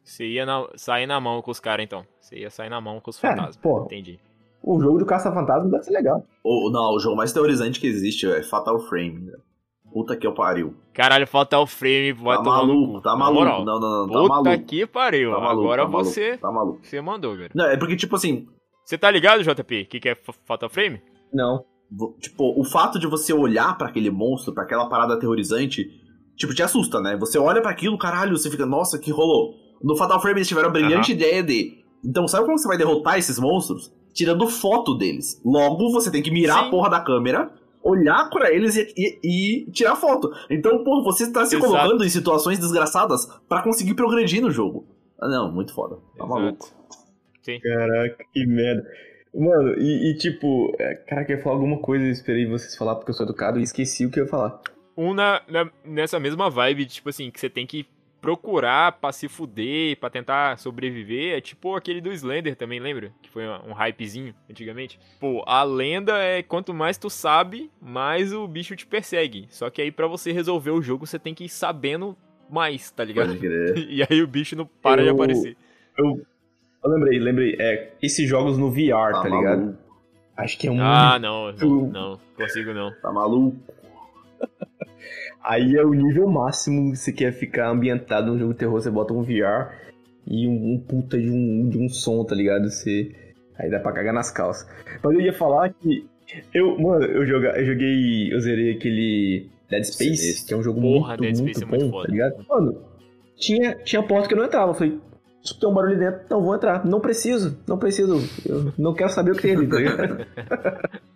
[0.03, 2.05] Você ia na- sair na mão com os caras, então.
[2.21, 3.57] Você ia sair na mão com os Cara, fantasmas.
[3.59, 3.85] porra.
[3.85, 4.19] Entendi.
[4.63, 6.25] O jogo do Caça-Fantasma deve ser legal.
[6.43, 9.21] O, não, o jogo mais teorizante que existe é Fatal Frame.
[9.21, 9.33] né?
[9.95, 10.75] Puta que eu pariu.
[10.93, 13.41] Caralho, Fatal Frame, vai tá maluco, tá maluco.
[13.45, 13.65] moral.
[13.65, 14.65] Não, não, não, tá Puta maluco.
[14.67, 15.31] que pariu.
[15.31, 16.81] Tá maluco, Agora tá maluco, você, Tá maluco.
[16.83, 17.51] você mandou, velho.
[17.55, 18.47] Não, é porque, tipo assim,
[18.85, 19.83] Você tá ligado, JP?
[19.83, 21.01] O que, que é F- Fatal Frame?
[21.33, 21.65] Não.
[22.21, 25.87] tipo, o fato de você olhar pra aquele monstro, pra aquela parada aterrorizante,
[26.37, 27.17] tipo, te assusta, né?
[27.17, 29.55] Você olha pra aquilo, caralho, você fica, nossa, que rolou.
[29.83, 31.85] No Fatal Frame eles tiveram a brilhante ideia de.
[32.05, 33.93] Então, sabe como você vai derrotar esses monstros?
[34.13, 35.41] Tirando foto deles.
[35.45, 36.67] Logo, você tem que mirar Sim.
[36.67, 37.51] a porra da câmera,
[37.85, 39.21] olhar pra eles e, e-
[39.67, 40.31] e tirar foto.
[40.51, 41.71] Então, porra, você tá se Exato.
[41.73, 44.87] colocando em situações desgraçadas pra conseguir progredir no jogo.
[45.21, 45.97] Ah, não, muito foda.
[46.17, 46.29] Tá Exato.
[46.29, 46.67] maluco.
[47.43, 47.61] Sim.
[47.61, 48.85] Caraca, que merda.
[49.35, 52.95] Mano, e, e tipo, é, caraca, eu ia falar alguma coisa, eu esperei vocês falar
[52.95, 54.61] porque eu sou educado e esqueci o que eu ia falar.
[54.97, 57.85] Um na, na- nessa mesma vibe, tipo assim, que você tem que
[58.25, 63.13] procurar pra se fuder, pra tentar sobreviver, é tipo aquele do Slender também, lembra?
[63.21, 64.99] Que foi um hypezinho antigamente.
[65.21, 69.47] Pô, a lenda é quanto mais tu sabe, mais o bicho te persegue.
[69.51, 72.17] Só que aí pra você resolver o jogo, você tem que ir sabendo
[72.49, 73.27] mais, tá ligado?
[73.27, 73.77] Pode crer.
[73.93, 75.55] E aí o bicho não para de Eu- aparecer.
[75.99, 76.27] Eu,
[76.83, 79.77] eu lembrei, lembrei, é, esses jogos no VR, tá, Tá ligado?
[80.35, 80.81] Acho que é um.
[80.81, 82.91] Ah, não, não, não, consigo não.
[83.03, 83.59] Tá maluco.
[85.43, 88.91] Aí é o nível máximo que você quer ficar ambientado num jogo de terror, você
[88.91, 89.75] bota um VR
[90.27, 92.71] e um, um puta de um, de um som, tá ligado?
[92.71, 93.13] Você.
[93.59, 94.67] Aí dá pra cagar nas calças.
[95.03, 96.07] Mas eu ia falar que.
[96.53, 98.33] Eu, mano, eu, joga, eu joguei.
[98.33, 100.47] Eu zerei aquele Dead Space, Sinistro.
[100.47, 102.07] que é um jogo Porra, muito, muito é bom, muito foda.
[102.07, 102.47] tá ligado?
[102.49, 102.83] Mano,
[103.37, 104.71] tinha, tinha porta que eu não entrava.
[104.71, 104.99] Eu falei,
[105.61, 106.85] tem um barulho dentro, não vou entrar.
[106.87, 108.19] Não preciso, não preciso.
[108.49, 110.27] Eu não quero saber o que tem ali, tá ligado?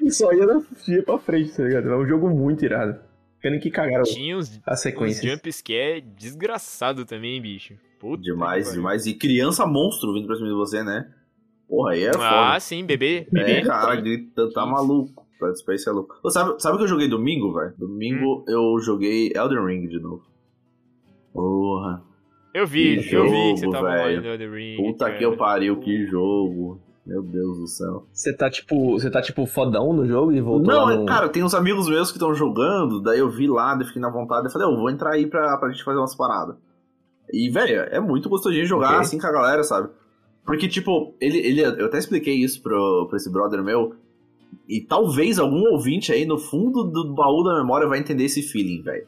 [0.00, 1.88] e só ia, na- ia pra frente, tá ligado?
[1.90, 2.98] É um jogo muito irado.
[3.40, 5.24] Pena que cagaram Tinha uns, as uns sequências.
[5.32, 7.74] jumpscare desgraçado também, bicho.
[8.00, 9.06] Puta Demais, demais.
[9.06, 11.08] E criança monstro vindo pra cima de você, né?
[11.68, 12.60] Porra, aí é Ah, foda.
[12.60, 13.26] sim, bebê.
[13.30, 13.52] bebê.
[13.52, 14.70] É, cara, grita, tá Isso.
[14.72, 15.26] maluco.
[15.40, 16.16] Dead Space é louco.
[16.22, 17.72] Ô, sabe, sabe o que eu joguei domingo, velho?
[17.78, 20.24] Domingo eu joguei Elden Ring de novo.
[21.32, 22.02] Porra.
[22.54, 24.76] Eu vi, Que eu vi que você jogo, tava olhando The Ring.
[24.78, 25.16] Puta cara.
[25.18, 26.80] que eu pariu, que jogo.
[27.08, 28.06] Meu Deus do céu.
[28.12, 28.92] Você tá tipo.
[28.92, 31.06] Você tá tipo fodão no jogo e voltou Não, lá no...
[31.06, 34.10] cara, tem uns amigos meus que estão jogando, daí eu vi lá, daí fiquei na
[34.10, 36.56] vontade, eu falei, eu vou entrar aí pra, pra gente fazer umas paradas.
[37.32, 39.00] E, velho, é muito gostosinho jogar Ok.
[39.00, 39.88] assim com a galera, sabe?
[40.44, 43.94] Porque, tipo, ele, ele, eu até expliquei isso pro, pro esse brother meu,
[44.68, 48.82] e talvez algum ouvinte aí no fundo do baú da memória vai entender esse feeling,
[48.82, 49.06] velho.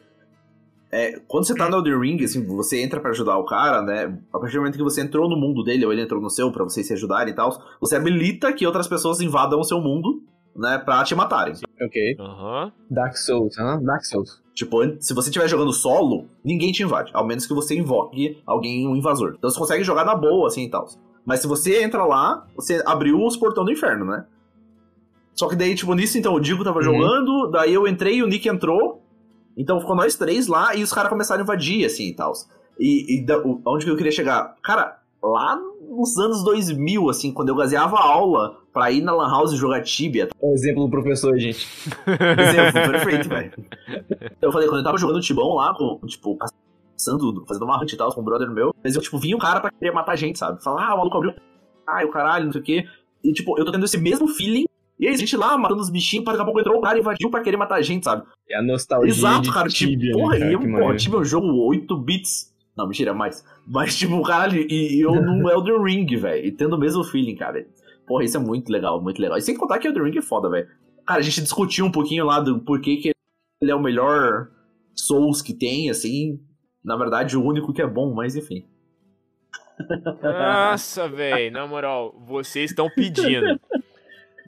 [0.92, 4.18] É, quando você tá no Elden Ring, assim, você entra pra ajudar o cara, né?
[4.32, 6.50] A partir do momento que você entrou no mundo dele, ou ele entrou no seu,
[6.50, 10.20] pra vocês se ajudarem e tal, você habilita que outras pessoas invadam o seu mundo,
[10.56, 10.78] né?
[10.78, 11.54] Pra te matarem.
[11.80, 12.16] Ok.
[12.18, 12.72] Aham.
[12.90, 13.80] Dark Souls, hã?
[13.80, 14.42] Dark Souls.
[14.52, 17.10] Tipo, se você estiver jogando solo, ninguém te invade.
[17.14, 19.34] Ao menos que você invoque alguém, um invasor.
[19.38, 20.86] Então você consegue jogar na boa, assim e tal.
[21.24, 24.24] Mas se você entra lá, você abriu os portão do inferno, né?
[25.34, 26.84] Só que daí, tipo, nisso, então, o Digo tava Uhum.
[26.84, 28.99] jogando, daí eu entrei e o Nick entrou.
[29.60, 32.32] Então ficou nós três lá e os caras começaram a invadir, assim e tal.
[32.78, 34.56] E, e da, onde que eu queria chegar?
[34.62, 39.52] Cara, lá nos anos 2000, assim, quando eu gazeava aula pra ir na Lan House
[39.52, 41.68] jogar Tibia, É o exemplo do professor, gente.
[42.08, 43.52] Exemplo, perfeito, velho.
[44.40, 47.96] Eu falei, quando eu tava jogando Tibão lá, com, tipo, passando, fazendo uma hunt e
[47.96, 50.16] tal com um brother meu, mas eu, tipo, vinha um cara pra querer matar a
[50.16, 50.62] gente, sabe?
[50.62, 51.34] Falar, ah, o maluco abriu.
[51.86, 52.84] Ai, o caralho, não sei o quê.
[53.22, 54.64] E, tipo, eu tô tendo esse mesmo feeling.
[55.00, 57.00] E aí, a gente lá matando os bichinhos, daqui a pouco entrou o cara e
[57.00, 58.22] invadiu pra querer matar a gente, sabe?
[58.50, 59.66] É a nostalgia Exato, cara.
[59.66, 60.50] Tibia, tipo, porra, né, cara?
[60.50, 60.96] e eu, porra.
[60.96, 62.54] Tibia é um jogo 8 bits.
[62.76, 63.42] Não, mentira, mais.
[63.66, 66.46] Mas, tipo, caralho, e, e eu num Elden Ring, velho.
[66.46, 67.66] E tendo o mesmo feeling, cara.
[68.06, 69.38] Porra, isso é muito legal, muito legal.
[69.38, 70.68] E sem contar que Elden Ring é foda, velho.
[71.06, 73.12] Cara, a gente discutiu um pouquinho lá do porquê que
[73.62, 74.50] ele é o melhor
[74.94, 76.38] Souls que tem, assim.
[76.84, 78.66] Na verdade, o único que é bom, mas enfim.
[80.22, 83.58] Nossa, velho, na moral, vocês estão pedindo.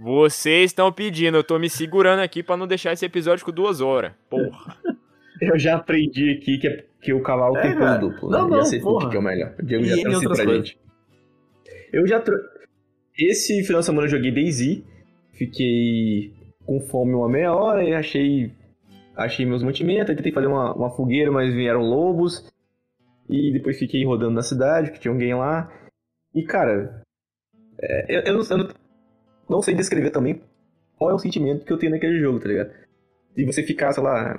[0.03, 3.81] Vocês estão pedindo, eu tô me segurando aqui pra não deixar esse episódio com duas
[3.81, 4.13] horas.
[4.29, 4.77] Porra.
[5.41, 7.99] Eu já aprendi aqui que, é- que o cavalo É, tem cara.
[7.99, 8.39] duplo, né?
[8.39, 9.07] Não, já não, sei porra.
[9.07, 9.55] o que é o melhor.
[9.59, 10.69] O Diego E já trouxe pra coisas.
[10.69, 10.79] gente.
[11.93, 12.45] Eu já trouxe.
[13.19, 14.85] Esse final de semana eu joguei DayZ.
[15.33, 16.33] Fiquei
[16.65, 18.53] com fome uma meia hora e achei.
[19.17, 20.15] Achei meus mantimentos.
[20.15, 22.49] Tentei fazer uma, uma fogueira, mas vieram lobos.
[23.29, 25.73] E depois fiquei rodando na cidade, que tinha alguém lá.
[26.33, 27.03] E, cara.
[27.81, 28.69] é, eu, eu não, eu não-
[29.49, 30.41] não sei descrever também
[30.97, 32.71] qual é o sentimento que eu tenho naquele jogo, tá ligado?
[33.37, 34.39] E você ficar, sei lá,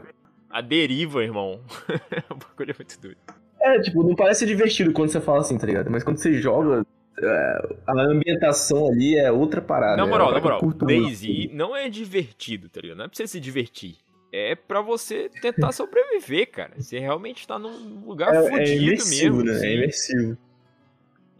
[0.50, 1.60] A deriva, irmão.
[2.30, 3.18] o bagulho é muito doido.
[3.60, 5.90] É, tipo, não parece divertido quando você fala assim, tá ligado?
[5.90, 6.86] Mas quando você joga,
[7.18, 9.98] é, a ambientação ali é outra parada.
[9.98, 10.62] Na é moral, uma na moral.
[10.86, 12.98] Daisy não é divertido, tá ligado?
[12.98, 13.96] Não é pra você se divertir.
[14.32, 16.72] É pra você tentar sobreviver, cara.
[16.78, 19.44] Você realmente tá num lugar É, é fudido imersivo, mesmo.
[19.44, 19.58] né?
[19.58, 19.68] assim.
[19.68, 20.38] É imersivo.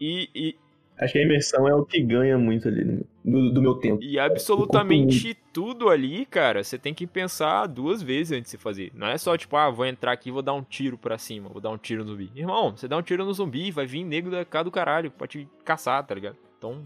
[0.00, 0.56] E, e,
[0.98, 2.84] Acho que a imersão é o que ganha muito ali
[3.24, 4.00] do, do meu tempo.
[4.02, 8.92] e absolutamente tudo ali, cara, você tem que pensar duas vezes antes de você fazer.
[8.94, 11.48] Não é só tipo, ah, vou entrar aqui e vou dar um tiro pra cima,
[11.48, 12.30] vou dar um tiro no zumbi.
[12.34, 15.26] Irmão, você dá um tiro no zumbi, vai vir nego da cá do caralho pra
[15.26, 16.36] te caçar, tá ligado?
[16.58, 16.80] Então,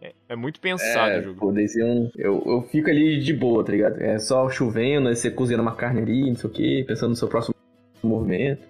[0.00, 1.40] é, é muito pensado É, o jogo.
[1.40, 4.00] pô, você um, eu, eu fico ali de boa, tá ligado?
[4.00, 7.16] É só chovendo, aí você cozinhando uma carne ali, não sei o quê, pensando no
[7.16, 7.54] seu próximo
[8.02, 8.62] movimento.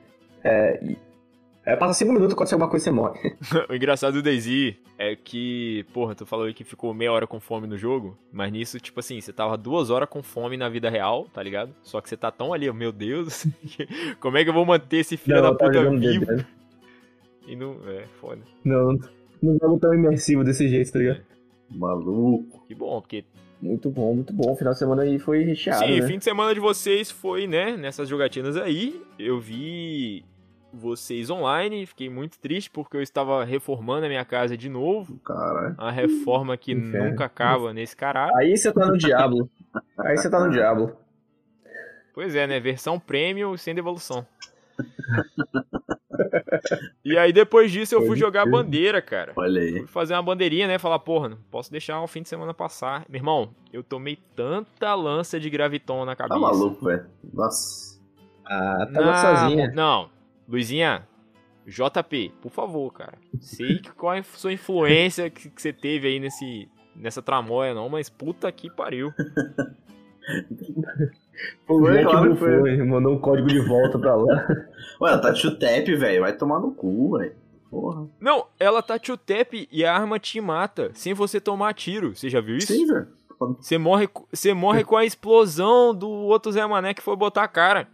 [0.45, 0.97] É, e,
[1.65, 3.37] é passa cinco minutos, acontece alguma coisa você morre.
[3.71, 7.39] o engraçado do Daisy é que, porra, tu falou aí que ficou meia hora com
[7.39, 10.91] fome no jogo, mas nisso, tipo assim, você tava duas horas com fome na vida
[10.91, 11.73] real, tá ligado?
[11.83, 13.47] Só que você tá tão ali, meu Deus,
[14.19, 16.27] como é que eu vou manter esse filho da eu tava puta vivo?
[16.27, 16.47] Né?
[17.47, 17.77] E não.
[17.87, 18.41] É, foda.
[18.65, 18.99] Não,
[19.43, 21.23] não jogo tão imersivo desse jeito, tá ligado?
[21.71, 22.65] Maluco.
[22.67, 23.25] Que bom, porque.
[23.61, 24.53] Muito bom, muito bom.
[24.53, 26.07] O final de semana aí foi recheado, Sim, né?
[26.09, 29.01] fim de semana de vocês foi, né, nessas jogatinas aí.
[29.17, 30.25] Eu vi
[30.73, 35.19] vocês online, fiquei muito triste porque eu estava reformando a minha casa de novo.
[35.19, 35.75] Caralho.
[35.79, 37.11] A reforma que Inferno.
[37.11, 38.35] nunca acaba nesse caralho.
[38.37, 39.49] Aí você tá no Diablo.
[39.99, 40.97] Aí você tá no Diablo.
[42.15, 42.61] Pois é, né?
[42.61, 44.27] Versão premium sem devolução.
[47.05, 49.33] e aí depois disso eu fui Pode jogar bandeira, cara.
[49.37, 49.79] Olha aí.
[49.79, 50.79] Fui fazer uma bandeirinha, né?
[50.79, 53.05] Falar, porra, não posso deixar o fim de semana passar.
[53.09, 56.35] Meu irmão, eu tomei tanta lança de graviton na cabeça.
[56.35, 57.07] Tá maluco, velho.
[57.33, 58.01] Nossa.
[58.45, 59.69] Ah, tá sozinha.
[59.69, 60.11] mo- Não,
[60.53, 61.09] Luizinha,
[61.67, 63.15] JP, por favor, cara.
[63.41, 67.73] Sei que qual é a sua influência que, que você teve aí nesse, nessa tramóia,
[67.73, 69.11] não, mas puta que pariu.
[71.67, 72.77] Foi o Foi, que claro que bufou, foi.
[72.85, 74.47] mandou um código de volta pra lá.
[75.01, 76.21] Ué, tá tap, velho.
[76.21, 77.35] Vai tomar no cu, velho.
[77.69, 78.07] Porra.
[78.21, 82.15] Não, ela tá tio-tap e a arma te mata sem você tomar tiro.
[82.15, 82.73] Você já viu isso?
[82.73, 83.09] Sim, velho.
[83.59, 87.49] Você morre, você morre com a explosão do outro Zé Mané que foi botar a
[87.49, 87.89] cara.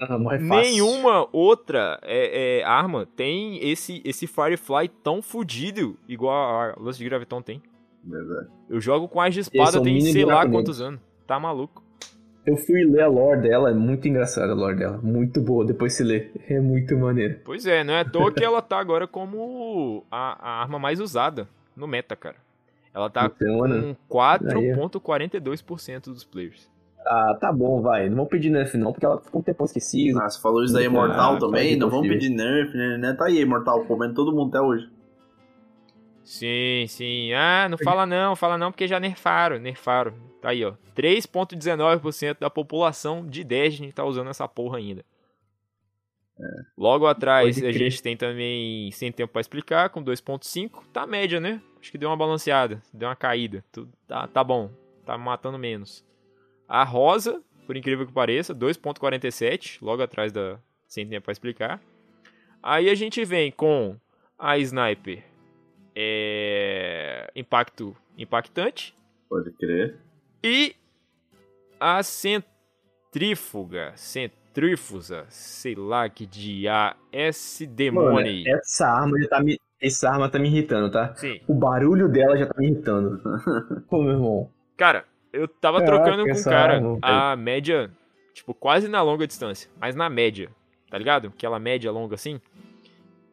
[0.00, 0.46] Ah, fácil.
[0.46, 7.04] Nenhuma outra é, é, arma tem esse, esse Firefly tão fudido igual a lance de
[7.04, 7.62] graviton tem.
[8.02, 8.48] Verdade.
[8.68, 11.00] Eu jogo com as de espada é o tem sei lá quantos anos.
[11.26, 11.84] Tá maluco.
[12.46, 14.98] Eu fui ler a lore dela, é muito engraçada a lore dela.
[15.02, 16.30] Muito boa, depois se lê.
[16.48, 17.40] É muito maneiro.
[17.44, 20.98] Pois é, não é à toa que ela tá agora como a, a arma mais
[20.98, 21.46] usada
[21.76, 22.36] no meta, cara.
[22.94, 23.94] Ela tá Então, né?
[24.08, 26.69] com 4.42% dos players.
[27.06, 28.08] Ah, tá bom, vai.
[28.08, 30.22] Não vou pedir nerf não, porque ela ficou um tempo esquecida.
[30.22, 31.70] Ah, você falou isso da Ah, Imortal tá também?
[31.70, 32.98] de Não vamos pedir nerf, né?
[32.98, 33.12] né?
[33.14, 34.88] Tá aí, Imortal, comendo todo mundo até hoje.
[36.22, 37.32] Sim, sim.
[37.32, 40.12] Ah, não fala não, fala não, porque já nerfaram, nerfaram.
[40.40, 40.74] Tá aí, ó.
[40.94, 45.04] 3.19% da população de Destiny tá usando essa porra ainda.
[46.76, 50.84] Logo atrás a gente tem também Sem Tempo pra Explicar, com 2.5.
[50.92, 51.60] Tá média, né?
[51.80, 53.64] Acho que deu uma balanceada, deu uma caída.
[53.72, 54.70] Tudo, tá, tá bom,
[55.04, 56.04] tá matando menos.
[56.70, 60.56] A Rosa, por incrível que pareça, 2.47, logo atrás da
[60.86, 61.80] Sem Tempo pra Explicar.
[62.62, 63.96] Aí a gente vem com
[64.38, 65.24] a Sniper,
[65.96, 68.94] é, impacto impactante
[69.28, 69.98] Pode crer.
[70.44, 70.76] e
[71.80, 72.44] a cent...
[73.10, 78.44] centrífuga, centrífusa, sei lá que dia, S Mano, demônio.
[78.46, 79.58] essa arma já tá me.
[79.82, 81.14] Essa arma tá me irritando, tá?
[81.16, 81.40] Sim.
[81.48, 83.20] O barulho dela já tá me irritando.
[83.90, 84.50] Pô, meu irmão.
[84.76, 87.90] Cara, eu tava Caraca, trocando com um cara a média,
[88.32, 90.50] tipo, quase na longa distância, mas na média,
[90.90, 91.28] tá ligado?
[91.28, 92.40] Aquela média longa assim.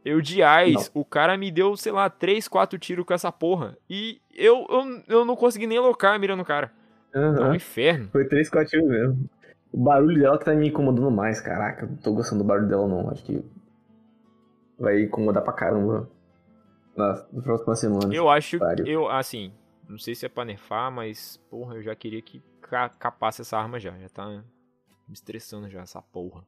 [0.06, 3.78] Eu de AIS, o cara me deu, sei lá, 3, 4 tiros com essa porra.
[3.90, 6.72] E eu, eu, eu não consegui nem alocar a mira no cara.
[7.14, 8.10] É um inferno.
[8.12, 9.30] Foi três quatro mesmo.
[9.72, 11.86] O barulho dela que tá me incomodando mais, caraca.
[11.86, 13.10] Não tô gostando do barulho dela, não.
[13.10, 13.44] Acho que
[14.80, 16.10] vai incomodar pra caramba
[16.96, 18.12] nas, próximas semanas.
[18.12, 19.52] Eu acho, eu, assim,
[19.88, 23.58] não sei se é pra nerfar, mas, porra, eu já queria que ca- capasse essa
[23.58, 23.98] arma já.
[23.98, 26.44] Já tá me estressando já, essa porra.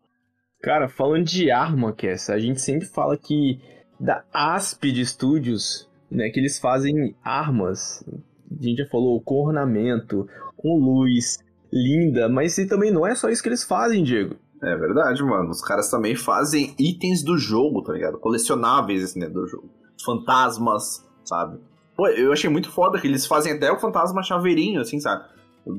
[0.62, 3.62] Cara, falando de arma, Kessa, a gente sempre fala que
[4.00, 8.04] da Aspid Studios, né, que eles fazem armas.
[8.52, 10.28] A gente já falou com ornamento,
[10.58, 11.38] com luz,
[11.72, 14.36] linda, mas também não é só isso que eles fazem, Diego.
[14.62, 15.50] É verdade, mano.
[15.52, 18.20] Os caras também fazem itens do jogo, tá ligado?
[18.20, 19.70] Colecionáveis, assim, né, do jogo.
[20.04, 21.60] Fantasmas, sabe?
[22.00, 25.26] Pô, eu achei muito foda que eles fazem até o fantasma chaveirinho, assim, sabe?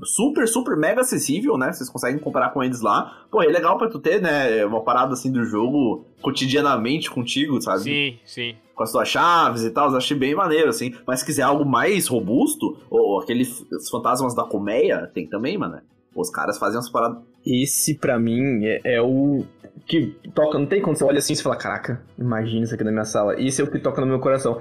[0.04, 1.72] Super, super mega acessível, né?
[1.72, 3.24] Vocês conseguem comprar com eles lá.
[3.30, 4.62] Pô, é legal pra tu ter, né?
[4.66, 7.84] Uma parada assim do jogo cotidianamente contigo, sabe?
[7.84, 8.54] Sim, sim.
[8.74, 10.94] com as suas chaves e tal, eu achei bem maneiro, assim.
[11.06, 15.80] Mas se quiser algo mais robusto, ou aqueles fantasmas da colmeia, tem também, mano.
[16.14, 17.22] Os caras fazem umas paradas.
[17.46, 19.42] Esse, pra mim, é, é o
[19.86, 20.58] que toca.
[20.58, 23.40] Não tem quando você olha assim e fala: Caraca, imagina isso aqui na minha sala.
[23.40, 24.60] Esse é o que toca no meu coração.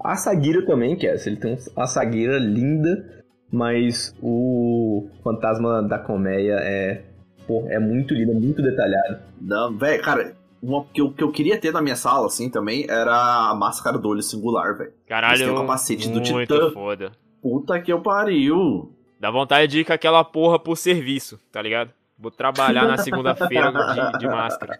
[0.00, 1.14] A Sagira também, que é.
[1.26, 7.02] Ele tem uma Sagira linda, mas o Fantasma da Colmeia é.
[7.46, 9.20] Pô, é muito lindo, é muito detalhado.
[9.40, 12.86] Não, velho, cara, uma que eu, que eu queria ter na minha sala, assim, também,
[12.88, 14.92] era a máscara do olho singular, velho.
[15.06, 16.70] Caralho, têm o capacete do muito Titã.
[16.72, 17.12] foda.
[17.40, 18.92] Puta que eu pariu.
[19.20, 21.90] Dá vontade de ir com aquela porra por serviço, tá ligado?
[22.18, 24.78] Vou trabalhar na segunda-feira de, de máscara.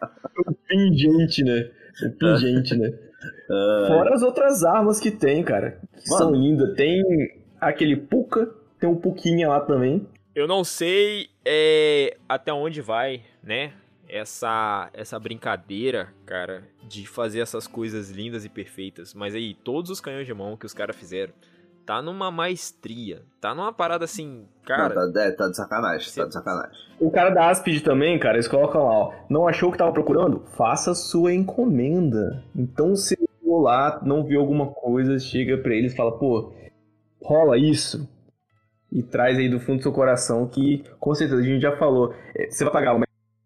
[0.67, 1.71] Pingente, né?
[2.05, 2.93] O pingente, né?
[3.47, 5.79] Fora as outras armas que tem, cara.
[5.97, 6.25] Que Mano.
[6.25, 6.75] são lindas.
[6.75, 7.03] Tem
[7.61, 10.07] aquele Puka, tem um Puquinha lá também.
[10.35, 13.73] Eu não sei é, até onde vai, né?
[14.09, 19.15] Essa, essa brincadeira, cara, de fazer essas coisas lindas e perfeitas.
[19.15, 21.33] Mas aí, todos os canhões de mão que os caras fizeram,
[21.87, 23.23] tá numa maestria.
[23.41, 24.95] Tá numa parada assim, cara.
[24.95, 26.77] Não, tá, é, tá de sacanagem, tá de sacanagem.
[26.99, 29.13] O cara da Aspid também, cara, eles colocam lá, ó.
[29.31, 30.45] Não achou o que tava procurando?
[30.57, 32.43] Faça sua encomenda.
[32.55, 33.16] Então, se
[33.47, 36.53] for lá, não viu alguma coisa, chega pra eles e fala, pô,
[37.23, 38.09] rola isso.
[38.93, 42.13] E traz aí do fundo do seu coração que, com certeza, a gente já falou,
[42.35, 43.01] é, você vai pagar o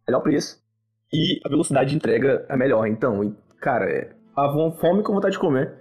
[0.09, 0.59] melhor preço
[1.13, 2.87] e a velocidade de entrega é melhor.
[2.87, 4.11] Então, cara, é,
[4.81, 5.75] fome com vontade de comer.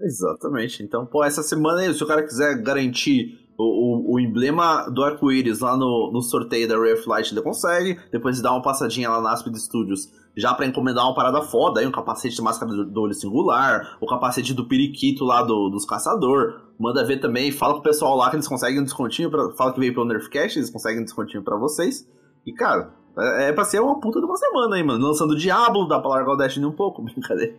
[0.00, 0.82] Exatamente.
[0.82, 5.02] Então, pô, essa semana aí, se o cara quiser garantir o, o, o emblema do
[5.02, 7.98] arco-íris lá no, no sorteio da Ray of Light, ele consegue.
[8.10, 11.86] Depois dá uma passadinha lá na Aspid Studios, já pra encomendar uma parada foda aí,
[11.86, 15.84] um capacete de máscara do, do olho singular, o capacete do periquito lá do, dos
[15.84, 16.60] caçador.
[16.78, 19.72] Manda ver também, fala com o pessoal lá que eles conseguem um descontinho, pra, fala
[19.72, 22.08] que veio pelo Nerfcast, eles conseguem um descontinho pra vocês.
[22.44, 25.06] E, cara, é, é pra ser uma puta de uma semana aí, mano.
[25.06, 27.54] Lançando Diablo, dá pra largar o Destiny um pouco, brincadeira.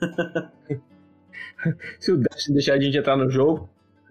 [2.00, 3.68] Se o Dash deixar a gente entrar no jogo,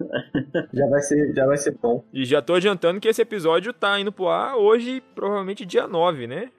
[0.74, 2.04] já vai ser, já vai ser bom.
[2.14, 6.28] E já tô adiantando que esse episódio tá indo pro ar hoje, provavelmente dia 9,
[6.28, 6.50] né?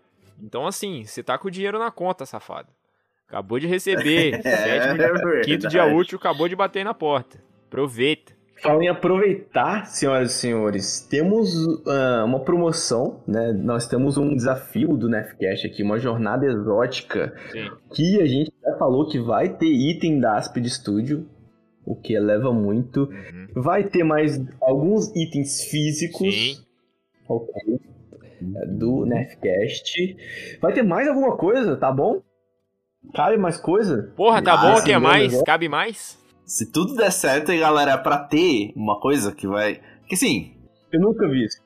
[0.43, 2.69] Então, assim, você tá com o dinheiro na conta, safado.
[3.29, 4.41] Acabou de receber.
[4.43, 5.45] sétimo, verdade.
[5.45, 7.39] quinto dia útil, acabou de bater na porta.
[7.67, 8.33] Aproveita.
[8.63, 11.53] Falando em aproveitar, senhoras e senhores, temos
[11.85, 13.53] ah, uma promoção, né?
[13.53, 17.69] Nós temos um desafio do Nefcast aqui, uma jornada exótica, Sim.
[17.93, 21.27] que a gente já falou que vai ter item da Aspid Studio,
[21.85, 23.05] o que eleva muito.
[23.05, 23.49] Uhum.
[23.63, 26.35] Vai ter mais alguns itens físicos.
[26.35, 26.57] Sim.
[27.29, 27.55] Ok.
[28.57, 30.17] é, Do Nefcast.
[30.61, 32.21] Vai ter mais alguma coisa, tá bom?
[33.15, 34.13] Cabe mais coisa?
[34.17, 35.23] Porra, tá Ah, bom, quer mais?
[35.25, 35.45] negócio.
[35.45, 36.19] Cabe mais?
[36.45, 39.81] Se tudo der certo, aí, galera, pra ter uma coisa que vai.
[40.09, 40.53] Que assim,
[40.93, 41.61] Eu nunca vi isso.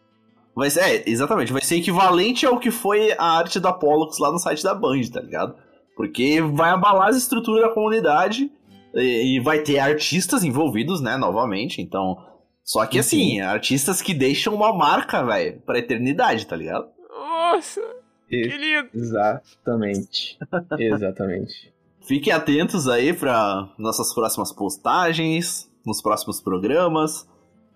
[0.54, 0.80] vai ser.
[0.80, 4.62] É, exatamente, vai ser equivalente ao que foi a arte da Pollux lá no site
[4.62, 5.56] da Band, tá ligado?
[5.96, 8.50] Porque vai abalar as estruturas da comunidade
[8.94, 11.80] e, e vai ter artistas envolvidos, né, novamente.
[11.80, 12.16] Então.
[12.62, 16.88] Só que assim, artistas que deixam uma marca, velho, pra eternidade, tá ligado?
[17.08, 17.80] Nossa,
[18.28, 18.88] que lindo.
[18.92, 20.36] Exatamente.
[20.76, 21.72] Exatamente.
[22.00, 27.28] Fiquem atentos aí para nossas próximas postagens, nos próximos programas.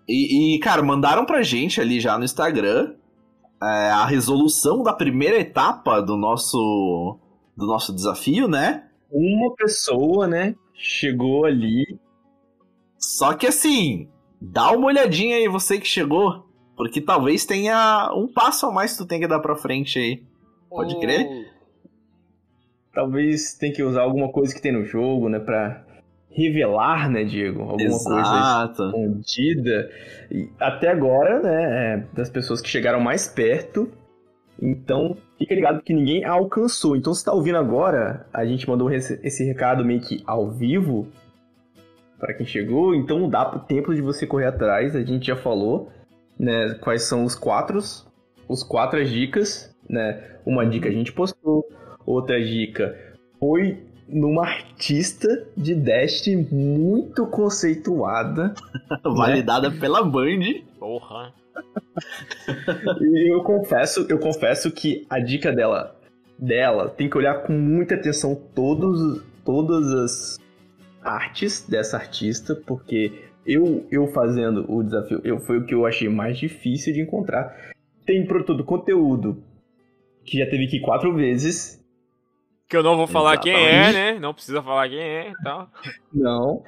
[0.09, 2.95] E, e, cara, mandaram pra gente ali já no Instagram
[3.63, 7.19] é, a resolução da primeira etapa do nosso
[7.57, 8.89] do nosso desafio, né?
[9.11, 11.99] Uma pessoa, né, chegou ali
[12.99, 14.09] Só que assim,
[14.41, 16.49] dá uma olhadinha aí, você que chegou.
[16.77, 20.23] Porque talvez tenha um passo a mais que tu tem que dar pra frente aí.
[20.71, 21.53] Pode crer?
[22.95, 25.39] Talvez tem que usar alguma coisa que tem no jogo, né?
[25.39, 25.85] Pra
[26.31, 27.63] revelar, né, Diego?
[27.63, 28.77] Alguma Exato.
[28.77, 29.91] coisa escondida.
[30.31, 33.91] E até agora, né, é, das pessoas que chegaram mais perto.
[34.61, 36.95] Então, fica ligado que ninguém alcançou.
[36.95, 41.09] Então, se tá ouvindo agora, a gente mandou esse, recado meio que ao vivo
[42.19, 42.95] para quem chegou.
[42.95, 44.95] Então, dá tempo de você correr atrás.
[44.95, 45.91] A gente já falou,
[46.39, 47.79] né, quais são os quatro,
[48.47, 50.23] os quatro dicas, né?
[50.45, 51.65] Uma dica a gente postou,
[52.05, 52.95] outra dica
[53.39, 58.53] foi numa artista de Destiny muito conceituada.
[59.03, 60.41] Validada pela Band.
[60.79, 61.33] Porra.
[63.01, 65.97] E eu confesso, eu confesso que a dica dela,
[66.39, 70.39] dela tem que olhar com muita atenção todos, todas as
[71.03, 76.09] artes dessa artista, porque eu, eu fazendo o desafio, eu, foi o que eu achei
[76.09, 77.73] mais difícil de encontrar.
[78.05, 79.43] Tem todo conteúdo
[80.25, 81.81] que já teve aqui quatro vezes.
[82.69, 83.95] Que eu não vou falar quem é, Exatamente.
[83.95, 84.19] né?
[84.21, 85.69] Não precisa falar quem é e tal.
[86.13, 86.63] Não.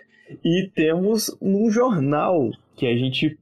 [0.44, 3.38] E temos um jornal que a gente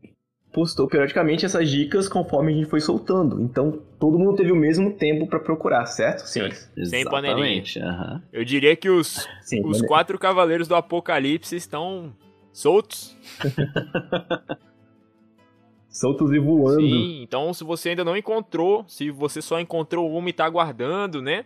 [0.53, 3.41] postou periodicamente essas dicas conforme a gente foi soltando.
[3.41, 6.71] Então, todo mundo teve o mesmo tempo para procurar, certo, senhores?
[6.85, 7.79] Sem Exatamente.
[7.79, 8.23] aham.
[8.33, 9.63] Eu diria que os, Sim.
[9.65, 12.13] os quatro cavaleiros do apocalipse estão
[12.53, 13.17] soltos.
[15.89, 16.81] Soltos e voando.
[16.81, 21.21] Sim, então se você ainda não encontrou, se você só encontrou uma e tá aguardando,
[21.21, 21.45] né?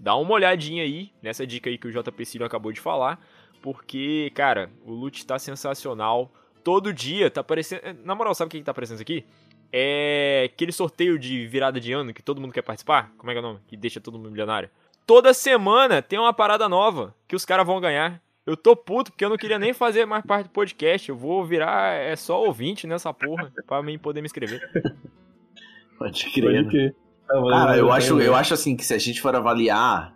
[0.00, 3.24] Dá uma olhadinha aí nessa dica aí que o JP Cílio acabou de falar,
[3.62, 6.30] porque, cara, o loot tá sensacional.
[6.64, 7.82] Todo dia tá aparecendo.
[8.02, 9.24] Na moral, sabe o que, que tá aparecendo aqui?
[9.70, 13.12] É aquele sorteio de virada de ano que todo mundo quer participar.
[13.18, 13.60] Como é que é o nome?
[13.66, 14.70] Que deixa todo mundo milionário.
[15.06, 18.22] Toda semana tem uma parada nova que os caras vão ganhar.
[18.46, 21.08] Eu tô puto porque eu não queria nem fazer mais parte do podcast.
[21.08, 24.60] Eu vou virar é só ouvinte nessa porra pra mim poder me inscrever.
[25.98, 26.44] Pode crer.
[26.44, 26.96] Pode crer.
[27.26, 30.14] Tá Cara, eu tá acho, eu acho assim que se a gente for avaliar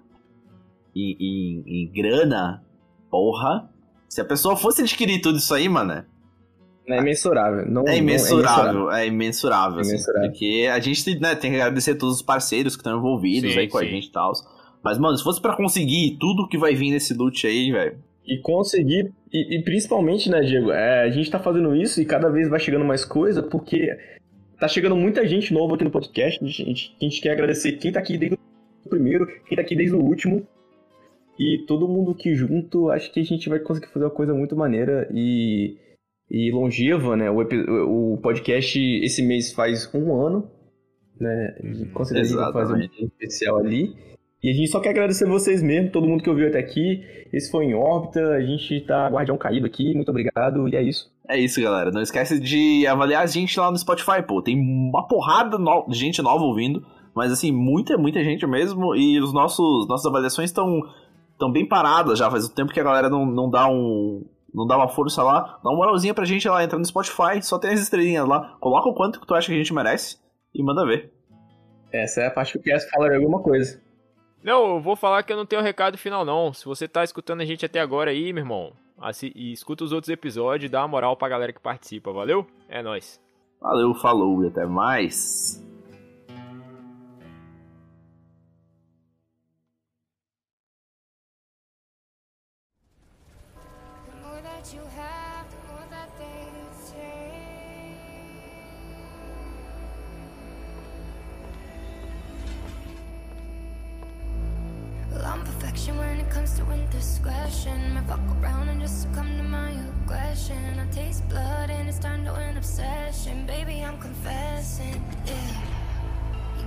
[0.94, 2.62] em, em, em grana,
[3.10, 3.70] porra,
[4.08, 6.04] se a pessoa fosse adquirir tudo isso aí, mano,
[6.88, 7.66] É imensurável.
[7.66, 10.30] Não, é não- imensurável, é imensurável, É assim, imensurável.
[10.30, 13.68] porque a gente né, tem que agradecer todos os parceiros que estão envolvidos Sim, aí
[13.68, 13.88] com a sim.
[13.88, 14.32] gente e tal.
[14.82, 18.38] Mas, mano, se fosse pra conseguir tudo que vai vir nesse loot aí, velho, E
[18.38, 22.48] conseguir, e, e principalmente, né, Diego, é, a gente tá fazendo isso e cada vez
[22.48, 23.88] vai chegando mais coisa, porque
[24.60, 27.90] tá chegando muita gente nova aqui no podcast, a gente, a gente quer agradecer quem
[27.92, 28.36] tá aqui desde
[28.84, 30.46] o primeiro, quem tá aqui desde o último,
[31.38, 34.54] e todo mundo aqui junto, acho que a gente vai conseguir fazer uma coisa muito
[34.56, 35.76] maneira e,
[36.30, 37.40] e longeva, né, o,
[38.14, 40.50] o podcast esse mês faz um ano,
[41.20, 41.88] né, e Uhum.
[41.92, 43.94] com certeza a gente vai fazer um especial ali,
[44.42, 47.02] e a gente só quer agradecer vocês mesmo, todo mundo que ouviu até aqui.
[47.32, 51.10] Esse foi em órbita, a gente tá guardião caído aqui, muito obrigado, e é isso.
[51.28, 51.90] É isso, galera.
[51.90, 54.40] Não esquece de avaliar a gente lá no Spotify, pô.
[54.40, 58.94] Tem uma porrada no- de gente nova ouvindo, mas assim, muita, muita gente mesmo.
[58.94, 60.80] E os nossos nossas avaliações estão
[61.36, 62.30] tão bem paradas já.
[62.30, 64.24] Faz um tempo que a galera não, não dá um.
[64.52, 65.58] Não dá uma força lá.
[65.62, 68.56] Dá uma moralzinha pra gente lá, entra no Spotify, só tem as estrelinhas lá.
[68.60, 70.18] Coloca o quanto que tu acha que a gente merece
[70.54, 71.12] e manda ver.
[71.92, 73.80] Essa é a parte que eu quero falar alguma coisa.
[74.42, 76.52] Não, eu vou falar que eu não tenho recado final, não.
[76.52, 79.92] Se você tá escutando a gente até agora aí, meu irmão, assi- e escuta os
[79.92, 82.46] outros episódios, dá uma moral pra galera que participa, valeu?
[82.68, 83.20] É nóis.
[83.60, 85.62] Valeu, falou e até mais.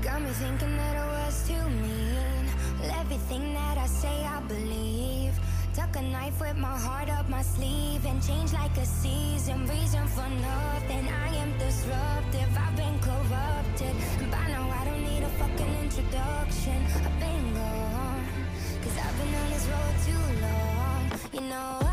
[0.02, 2.46] Got me thinking that I was too mean.
[3.00, 5.34] Everything that I say, I believe.
[5.76, 9.68] Tuck a knife with my heart up my sleeve and change like a season.
[9.68, 11.08] Reason for nothing.
[11.08, 12.50] I am disruptive.
[12.58, 13.96] I've been corrupted.
[14.32, 16.80] By now, I don't need a fucking introduction.
[17.06, 18.26] I've been gone.
[18.84, 21.02] Cause I've been on this road too long.
[21.34, 21.91] You know,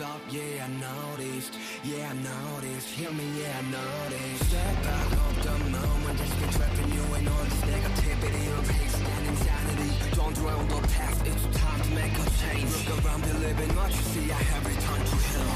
[0.00, 1.54] up, yeah, I noticed.
[1.84, 2.88] Yeah, I noticed.
[2.88, 4.50] Hear me, yeah, I noticed.
[4.50, 9.26] Step back of the moment, just been trapping you in all this negativity, replace and
[9.28, 9.90] insanity.
[10.16, 12.88] Don't dwell on the past, it's time to make a change.
[12.88, 15.52] Look around, believe in what you see, I have returned to hell.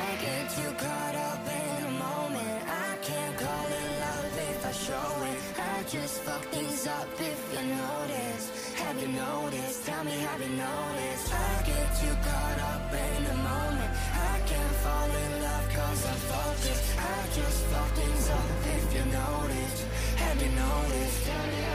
[0.00, 2.60] I get too caught up in the moment.
[2.64, 5.38] I can't call it love if I show it.
[5.60, 8.72] I just fuck things up if you notice.
[8.80, 9.86] Have you noticed?
[9.86, 11.34] Tell me, have you noticed?
[11.34, 12.51] I get too caught
[17.34, 18.44] just fuck things up
[18.76, 19.86] if you noticed.
[20.16, 21.71] Have you noticed?